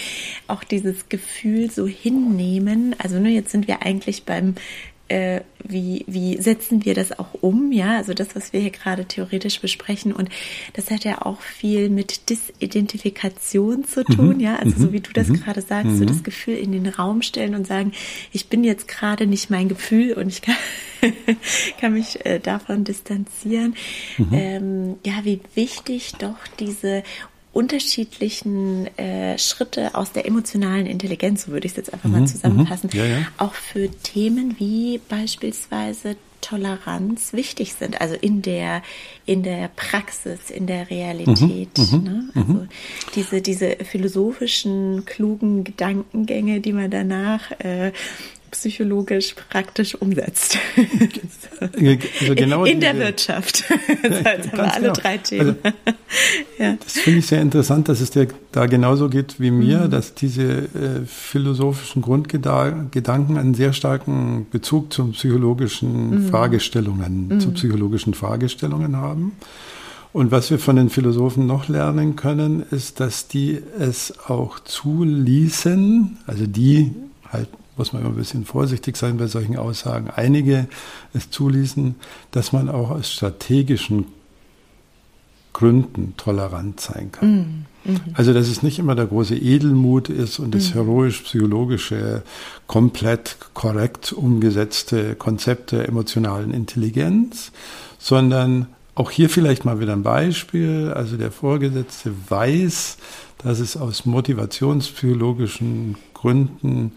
auch 0.48 0.64
dieses 0.64 1.08
Gefühl 1.08 1.70
so 1.70 1.86
hinnehmen, 1.86 2.94
also 2.98 3.18
nur 3.18 3.28
jetzt 3.28 3.50
sind 3.50 3.68
wir 3.68 3.82
eigentlich 3.82 4.24
beim 4.24 4.54
äh, 5.08 5.40
wie, 5.62 6.04
wie 6.06 6.40
setzen 6.40 6.84
wir 6.84 6.94
das 6.94 7.18
auch 7.18 7.34
um, 7.40 7.72
ja, 7.72 7.96
also 7.96 8.14
das, 8.14 8.34
was 8.34 8.52
wir 8.52 8.60
hier 8.60 8.70
gerade 8.70 9.04
theoretisch 9.04 9.60
besprechen 9.60 10.12
und 10.12 10.28
das 10.72 10.90
hat 10.90 11.04
ja 11.04 11.22
auch 11.22 11.40
viel 11.40 11.90
mit 11.90 12.30
Disidentifikation 12.30 13.84
zu 13.84 14.04
tun, 14.04 14.36
mhm. 14.36 14.40
ja, 14.40 14.56
also 14.56 14.78
so 14.78 14.86
mhm. 14.86 14.92
wie 14.92 15.00
du 15.00 15.12
das 15.12 15.28
mhm. 15.28 15.40
gerade 15.40 15.60
sagst, 15.60 15.92
mhm. 15.92 15.98
so 15.98 16.04
das 16.04 16.22
Gefühl 16.22 16.56
in 16.56 16.72
den 16.72 16.86
Raum 16.86 17.22
stellen 17.22 17.54
und 17.54 17.66
sagen, 17.66 17.92
ich 18.32 18.48
bin 18.48 18.64
jetzt 18.64 18.88
gerade 18.88 19.26
nicht 19.26 19.50
mein 19.50 19.68
Gefühl 19.68 20.14
und 20.14 20.28
ich 20.28 20.42
kann, 20.42 20.56
kann 21.80 21.92
mich 21.92 22.24
äh, 22.24 22.38
davon 22.38 22.84
distanzieren. 22.84 23.74
Mhm. 24.16 24.28
Ähm, 24.32 24.94
ja, 25.04 25.24
wie 25.24 25.40
wichtig 25.54 26.12
doch 26.18 26.36
diese 26.58 27.02
unterschiedlichen 27.54 28.86
äh, 28.98 29.38
Schritte 29.38 29.94
aus 29.94 30.12
der 30.12 30.26
emotionalen 30.26 30.86
Intelligenz, 30.86 31.44
so 31.44 31.52
würde 31.52 31.66
ich 31.66 31.72
es 31.72 31.76
jetzt 31.76 31.94
einfach 31.94 32.08
mhm, 32.08 32.20
mal 32.20 32.26
zusammenfassen, 32.26 32.90
mhm. 32.92 32.98
ja, 32.98 33.06
ja. 33.06 33.26
auch 33.38 33.54
für 33.54 33.88
Themen 33.90 34.56
wie 34.58 35.00
beispielsweise 35.08 36.16
Toleranz 36.40 37.32
wichtig 37.32 37.72
sind, 37.72 38.02
also 38.02 38.14
in 38.14 38.42
der 38.42 38.82
in 39.24 39.42
der 39.42 39.68
Praxis, 39.74 40.50
in 40.50 40.66
der 40.66 40.90
Realität. 40.90 41.78
Mhm, 41.78 41.96
mhm 41.96 42.04
ne? 42.04 42.28
Also 42.34 42.52
mhm. 42.52 42.68
diese 43.14 43.40
diese 43.40 43.76
philosophischen 43.76 45.06
klugen 45.06 45.64
Gedankengänge, 45.64 46.60
die 46.60 46.74
man 46.74 46.90
danach 46.90 47.50
äh, 47.60 47.92
psychologisch 48.54 49.34
praktisch 49.50 49.94
umsetzt. 49.94 50.58
Also 51.60 52.34
genau 52.34 52.64
in 52.64 52.80
der 52.80 52.96
Wirtschaft. 52.96 53.64
Jetzt 54.02 54.24
haben 54.24 54.52
wir 54.52 54.72
alle 54.72 54.80
genau. 54.80 54.92
drei 54.94 55.18
Themen. 55.18 55.56
Also, 55.62 55.76
ja. 56.58 56.76
Das 56.82 56.92
finde 56.92 57.18
ich 57.18 57.26
sehr 57.26 57.42
interessant, 57.42 57.88
dass 57.88 58.00
es 58.00 58.10
dir 58.10 58.28
da 58.52 58.66
genauso 58.66 59.08
geht 59.08 59.40
wie 59.40 59.50
mir, 59.50 59.80
mhm. 59.80 59.90
dass 59.90 60.14
diese 60.14 60.42
äh, 60.42 61.04
philosophischen 61.06 62.00
Grundgedanken 62.02 63.36
einen 63.36 63.54
sehr 63.54 63.72
starken 63.72 64.46
Bezug 64.50 64.92
zu 64.92 65.08
psychologischen 65.08 66.10
mhm. 66.26 66.28
Fragestellungen, 66.28 67.28
mhm. 67.28 67.40
zu 67.40 67.50
psychologischen 67.52 68.14
Fragestellungen 68.14 68.96
haben. 68.96 69.32
Und 70.12 70.30
was 70.30 70.48
wir 70.52 70.60
von 70.60 70.76
den 70.76 70.90
Philosophen 70.90 71.46
noch 71.46 71.66
lernen 71.66 72.14
können, 72.14 72.64
ist, 72.70 73.00
dass 73.00 73.26
die 73.26 73.60
es 73.80 74.14
auch 74.28 74.60
zuließen, 74.60 76.18
also 76.28 76.46
die 76.46 76.94
halt 77.32 77.48
muss 77.76 77.92
man 77.92 78.02
immer 78.02 78.12
ein 78.12 78.16
bisschen 78.16 78.44
vorsichtig 78.44 78.96
sein 78.96 79.16
bei 79.16 79.26
solchen 79.26 79.56
Aussagen, 79.56 80.10
einige 80.10 80.68
es 81.12 81.30
zuließen, 81.30 81.96
dass 82.30 82.52
man 82.52 82.68
auch 82.68 82.90
aus 82.90 83.10
strategischen 83.10 84.06
Gründen 85.52 86.14
tolerant 86.16 86.80
sein 86.80 87.12
kann. 87.12 87.36
Mm. 87.36 87.66
Also, 88.14 88.32
dass 88.32 88.48
es 88.48 88.62
nicht 88.62 88.78
immer 88.78 88.94
der 88.94 89.06
große 89.06 89.36
Edelmut 89.36 90.08
ist 90.08 90.38
und 90.38 90.54
das 90.54 90.70
mhm. 90.70 90.74
heroisch-psychologische, 90.74 92.22
komplett 92.66 93.36
korrekt 93.52 94.12
umgesetzte 94.12 95.14
Konzept 95.14 95.72
der 95.72 95.86
emotionalen 95.86 96.50
Intelligenz, 96.52 97.52
sondern 97.98 98.68
auch 98.94 99.10
hier 99.10 99.28
vielleicht 99.28 99.66
mal 99.66 99.80
wieder 99.80 99.92
ein 99.92 100.02
Beispiel. 100.02 100.92
Also 100.94 101.18
der 101.18 101.30
Vorgesetzte 101.30 102.12
weiß, 102.28 102.96
dass 103.38 103.58
es 103.58 103.76
aus 103.76 104.06
motivationspsychologischen 104.06 105.96
Gründen 106.14 106.92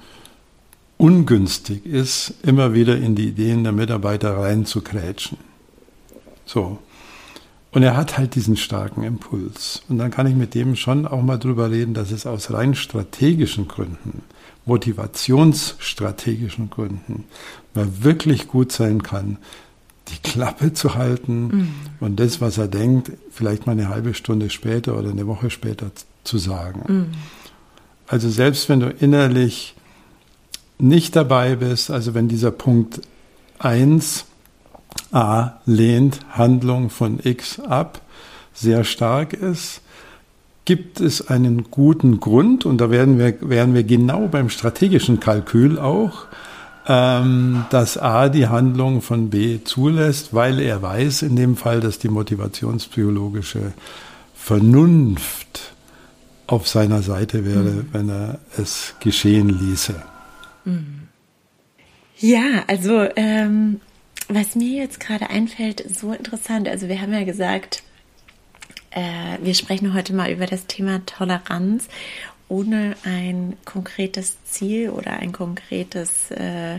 ungünstig 0.98 1.86
ist, 1.86 2.34
immer 2.44 2.74
wieder 2.74 2.98
in 2.98 3.16
die 3.16 3.28
Ideen 3.28 3.64
der 3.64 3.74
Mitarbeiter 3.74 4.38
reinzukrätschen. 4.38 5.38
So. 6.46 6.80
Und 7.72 7.84
er 7.84 7.96
hat 7.96 8.18
halt 8.18 8.36
diesen 8.36 8.58
starken 8.58 9.04
Impuls. 9.04 9.84
Und 9.88 10.00
dann 10.00 10.10
kann 10.10 10.26
ich 10.26 10.36
mit 10.36 10.56
dem 10.56 10.76
schon 10.76 11.06
auch 11.06 11.22
mal 11.22 11.38
drüber 11.38 11.70
reden, 11.70 11.94
dass 11.94 12.10
es 12.12 12.26
aus 12.26 12.52
rein 12.52 12.74
strategischen 12.74 13.68
Gründen, 13.68 14.24
motivationsstrategischen 14.66 16.72
Gründen, 16.72 17.26
mal 17.76 18.04
wirklich 18.04 18.48
gut 18.48 18.72
sein 18.72 19.04
kann, 19.04 19.38
die 20.08 20.18
Klappe 20.18 20.74
zu 20.74 20.96
halten 20.96 21.48
mhm. 21.48 21.70
und 22.00 22.20
das, 22.20 22.42
was 22.42 22.58
er 22.58 22.68
denkt, 22.68 23.12
vielleicht 23.30 23.68
mal 23.68 23.74
eine 23.74 23.90
halbe 23.90 24.14
Stunde 24.14 24.50
später 24.50 24.98
oder 24.98 25.12
eine 25.12 25.28
Woche 25.28 25.50
später 25.50 25.92
zu 26.24 26.38
sagen. 26.38 26.84
Mhm. 26.88 27.08
Also 28.08 28.30
selbst 28.30 28.70
wenn 28.70 28.80
du 28.80 28.90
innerlich 28.90 29.76
nicht 30.80 31.16
dabei 31.16 31.56
bist, 31.56 31.92
also 31.92 32.14
wenn 32.14 32.28
dieser 32.28 32.52
Punkt 32.52 33.02
1 33.60 34.26
A 35.12 35.54
lehnt 35.66 36.20
Handlung 36.32 36.90
von 36.90 37.20
X 37.24 37.60
ab, 37.60 38.02
sehr 38.54 38.84
stark 38.84 39.34
ist, 39.34 39.82
gibt 40.66 41.00
es 41.00 41.28
einen 41.30 41.72
guten 41.72 42.20
Grund, 42.20 42.66
und 42.66 42.80
da 42.80 42.90
werden 42.92 43.18
wir, 43.18 43.38
wären 43.42 43.74
wir 43.74 43.84
genau 43.84 44.28
beim 44.28 44.50
strategischen 44.50 45.20
Kalkül 45.20 45.80
auch, 45.80 46.26
ähm, 46.88 47.66
dass 47.70 47.98
A 47.98 48.30
die 48.30 48.48
Handlung 48.48 49.02
von 49.02 49.30
B 49.30 49.60
zulässt, 49.64 50.34
weil 50.34 50.60
er 50.60 50.82
weiß 50.82 51.22
in 51.22 51.36
dem 51.36 51.56
Fall, 51.56 51.80
dass 51.80 52.00
die 52.00 52.10
motivationspsychologische 52.10 53.74
Vernunft 54.36 55.74
auf 56.48 56.68
seiner 56.68 57.02
Seite 57.02 57.46
wäre, 57.46 57.62
mhm. 57.62 57.90
wenn 57.92 58.10
er 58.10 58.40
es 58.58 58.96
geschehen 59.00 59.50
ließe. 59.50 59.96
Mhm. 60.68 61.08
Ja, 62.20 62.64
also 62.68 63.08
ähm, 63.16 63.80
was 64.28 64.56
mir 64.56 64.82
jetzt 64.82 65.00
gerade 65.00 65.30
einfällt, 65.30 65.84
so 65.90 66.12
interessant. 66.12 66.68
Also 66.68 66.90
wir 66.90 67.00
haben 67.00 67.14
ja 67.14 67.24
gesagt, 67.24 67.84
äh, 68.92 69.38
wir 69.42 69.54
sprechen 69.54 69.94
heute 69.94 70.14
mal 70.14 70.32
über 70.32 70.46
das 70.46 70.66
Thema 70.68 71.06
Toleranz 71.06 71.88
ohne 72.50 72.96
ein 73.04 73.58
konkretes 73.66 74.38
Ziel 74.46 74.90
oder 74.90 75.14
ein 75.14 75.32
konkretes, 75.32 76.32
äh, 76.32 76.76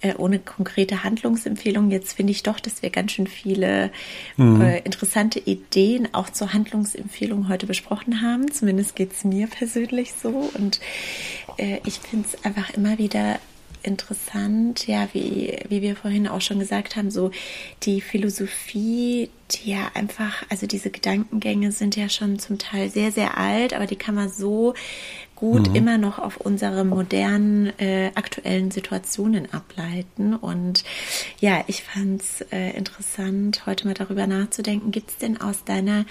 äh, 0.00 0.14
ohne 0.18 0.38
konkrete 0.38 1.02
Handlungsempfehlung. 1.02 1.90
Jetzt 1.90 2.12
finde 2.12 2.32
ich 2.32 2.42
doch, 2.42 2.60
dass 2.60 2.82
wir 2.82 2.90
ganz 2.90 3.12
schön 3.12 3.26
viele 3.26 3.90
mhm. 4.36 4.60
äh, 4.60 4.78
interessante 4.80 5.38
Ideen 5.40 6.12
auch 6.12 6.30
zur 6.30 6.52
Handlungsempfehlung 6.52 7.48
heute 7.48 7.66
besprochen 7.66 8.20
haben. 8.20 8.52
Zumindest 8.52 8.96
geht 8.96 9.12
es 9.12 9.24
mir 9.24 9.46
persönlich 9.46 10.12
so. 10.12 10.50
Und 10.54 10.80
äh, 11.56 11.78
ich 11.86 11.98
finde 12.00 12.28
es 12.28 12.44
einfach 12.44 12.70
immer 12.70 12.98
wieder 12.98 13.38
interessant, 13.82 14.86
ja, 14.86 15.08
wie, 15.12 15.58
wie 15.68 15.82
wir 15.82 15.96
vorhin 15.96 16.28
auch 16.28 16.40
schon 16.40 16.58
gesagt 16.58 16.96
haben, 16.96 17.10
so 17.10 17.30
die 17.82 18.00
Philosophie, 18.00 19.30
die 19.50 19.70
ja 19.70 19.90
einfach, 19.94 20.44
also 20.48 20.66
diese 20.66 20.90
Gedankengänge 20.90 21.72
sind 21.72 21.96
ja 21.96 22.08
schon 22.08 22.38
zum 22.38 22.58
Teil 22.58 22.90
sehr, 22.90 23.12
sehr 23.12 23.38
alt, 23.38 23.74
aber 23.74 23.86
die 23.86 23.96
kann 23.96 24.14
man 24.14 24.28
so 24.28 24.74
gut 25.34 25.68
mhm. 25.68 25.74
immer 25.76 25.98
noch 25.98 26.18
auf 26.18 26.36
unsere 26.36 26.84
modernen, 26.84 27.72
äh, 27.78 28.10
aktuellen 28.14 28.70
Situationen 28.70 29.52
ableiten. 29.52 30.34
Und 30.34 30.84
ja, 31.38 31.64
ich 31.68 31.84
fand 31.84 32.22
es 32.22 32.40
äh, 32.50 32.70
interessant, 32.76 33.64
heute 33.64 33.86
mal 33.86 33.94
darüber 33.94 34.26
nachzudenken, 34.26 34.90
gibt 34.90 35.10
es 35.10 35.16
denn 35.18 35.40
aus 35.40 35.64
deiner 35.64 36.06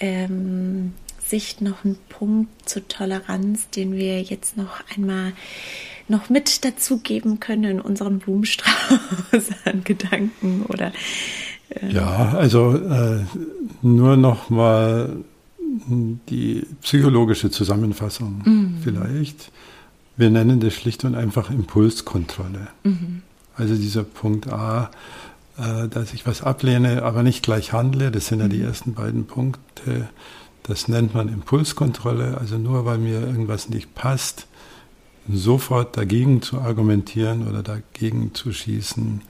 ähm, 0.00 0.94
Sicht 1.34 1.62
noch 1.62 1.84
einen 1.84 1.96
Punkt 2.08 2.68
zur 2.68 2.86
Toleranz, 2.86 3.68
den 3.70 3.94
wir 3.94 4.22
jetzt 4.22 4.56
noch 4.56 4.84
einmal 4.94 5.32
noch 6.06 6.30
mit 6.30 6.64
dazugeben 6.64 7.40
können 7.40 7.64
in 7.64 7.80
unserem 7.80 8.20
Blumenstrauß 8.20 8.68
an 9.64 9.82
Gedanken 9.82 10.62
oder 10.68 10.92
äh 11.70 11.92
ja, 11.92 12.34
also 12.36 12.76
äh, 12.76 13.24
nur 13.82 14.16
noch 14.16 14.48
mal 14.48 15.16
die 15.88 16.68
psychologische 16.82 17.50
Zusammenfassung 17.50 18.42
mhm. 18.44 18.74
vielleicht. 18.84 19.50
Wir 20.16 20.30
nennen 20.30 20.60
das 20.60 20.74
schlicht 20.74 21.02
und 21.02 21.16
einfach 21.16 21.50
Impulskontrolle. 21.50 22.68
Mhm. 22.84 23.22
Also 23.56 23.74
dieser 23.74 24.04
Punkt 24.04 24.52
A, 24.52 24.88
äh, 25.58 25.88
dass 25.88 26.14
ich 26.14 26.28
was 26.28 26.42
ablehne, 26.42 27.02
aber 27.02 27.24
nicht 27.24 27.42
gleich 27.42 27.72
handle, 27.72 28.12
das 28.12 28.28
sind 28.28 28.38
ja 28.38 28.46
die 28.46 28.58
mhm. 28.58 28.66
ersten 28.66 28.94
beiden 28.94 29.26
Punkte. 29.26 30.08
Das 30.64 30.88
nennt 30.88 31.14
man 31.14 31.28
Impulskontrolle. 31.28 32.38
Also 32.38 32.58
nur 32.58 32.84
weil 32.84 32.98
mir 32.98 33.20
irgendwas 33.20 33.68
nicht 33.68 33.94
passt, 33.94 34.46
sofort 35.28 35.96
dagegen 35.96 36.42
zu 36.42 36.60
argumentieren 36.60 37.46
oder 37.48 37.62
dagegen 37.62 38.34
zu 38.34 38.52
schießen, 38.52 39.22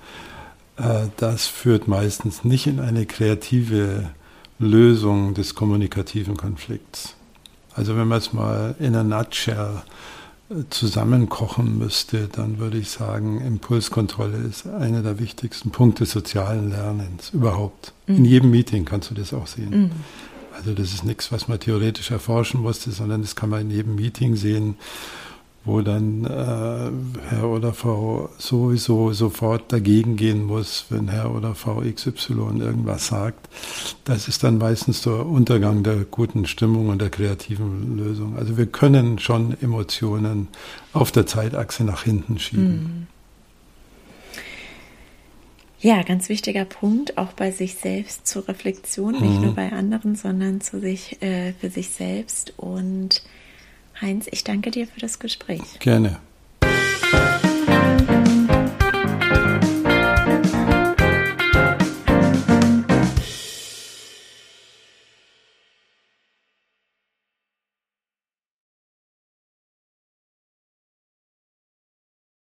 äh, 0.76 1.06
das 1.16 1.46
führt 1.46 1.86
meistens 1.88 2.44
nicht 2.44 2.66
in 2.66 2.80
eine 2.80 3.06
kreative 3.06 4.10
Lösung 4.58 5.34
des 5.34 5.54
kommunikativen 5.54 6.36
Konflikts. 6.36 7.14
Also 7.74 7.96
wenn 7.96 8.08
man 8.08 8.18
es 8.18 8.32
mal 8.32 8.74
in 8.78 8.94
a 8.94 9.02
nutshell 9.02 9.82
äh, 10.50 10.54
zusammenkochen 10.70 11.78
müsste, 11.78 12.28
dann 12.28 12.58
würde 12.58 12.78
ich 12.78 12.90
sagen, 12.90 13.40
Impulskontrolle 13.40 14.38
ist 14.38 14.66
einer 14.66 15.02
der 15.02 15.18
wichtigsten 15.18 15.70
Punkte 15.70 16.06
sozialen 16.06 16.70
Lernens 16.70 17.30
überhaupt. 17.30 17.92
Mhm. 18.06 18.16
In 18.16 18.24
jedem 18.24 18.50
Meeting 18.50 18.84
kannst 18.84 19.10
du 19.10 19.14
das 19.14 19.34
auch 19.34 19.48
sehen. 19.48 19.70
Mhm. 19.70 19.90
Also 20.54 20.72
das 20.72 20.94
ist 20.94 21.04
nichts, 21.04 21.32
was 21.32 21.48
man 21.48 21.60
theoretisch 21.60 22.10
erforschen 22.10 22.60
musste, 22.62 22.90
sondern 22.90 23.22
das 23.22 23.36
kann 23.36 23.50
man 23.50 23.62
in 23.62 23.70
jedem 23.70 23.96
Meeting 23.96 24.36
sehen 24.36 24.76
wo 25.64 25.80
dann 25.80 26.24
äh, 26.24 27.28
Herr 27.30 27.48
oder 27.48 27.72
Frau 27.72 28.28
sowieso 28.36 29.12
sofort 29.12 29.72
dagegen 29.72 30.16
gehen 30.16 30.44
muss, 30.44 30.86
wenn 30.90 31.08
Herr 31.08 31.34
oder 31.34 31.54
Frau 31.54 31.80
XY 31.80 32.60
irgendwas 32.60 33.06
sagt. 33.06 33.48
Das 34.04 34.28
ist 34.28 34.44
dann 34.44 34.58
meistens 34.58 35.02
der 35.02 35.24
Untergang 35.24 35.82
der 35.82 36.04
guten 36.04 36.46
Stimmung 36.46 36.88
und 36.88 37.00
der 37.00 37.08
kreativen 37.08 37.96
Lösung. 37.96 38.36
Also 38.36 38.58
wir 38.58 38.66
können 38.66 39.18
schon 39.18 39.56
Emotionen 39.62 40.48
auf 40.92 41.10
der 41.12 41.26
Zeitachse 41.26 41.84
nach 41.84 42.02
hinten 42.02 42.38
schieben. 42.38 43.08
Ja, 45.84 46.02
ganz 46.02 46.30
wichtiger 46.30 46.64
Punkt, 46.64 47.18
auch 47.18 47.34
bei 47.34 47.50
sich 47.50 47.74
selbst 47.74 48.26
zur 48.26 48.48
Reflexion, 48.48 49.12
nicht 49.12 49.34
mhm. 49.34 49.42
nur 49.42 49.54
bei 49.54 49.70
anderen, 49.70 50.16
sondern 50.16 50.62
zu 50.62 50.80
sich, 50.80 51.20
äh, 51.20 51.52
für 51.60 51.68
sich 51.68 51.90
selbst 51.90 52.54
und 52.56 53.22
Heinz, 54.00 54.26
ich 54.30 54.44
danke 54.44 54.70
dir 54.70 54.86
für 54.86 55.00
das 55.00 55.18
Gespräch. 55.18 55.60
Gerne. 55.80 56.20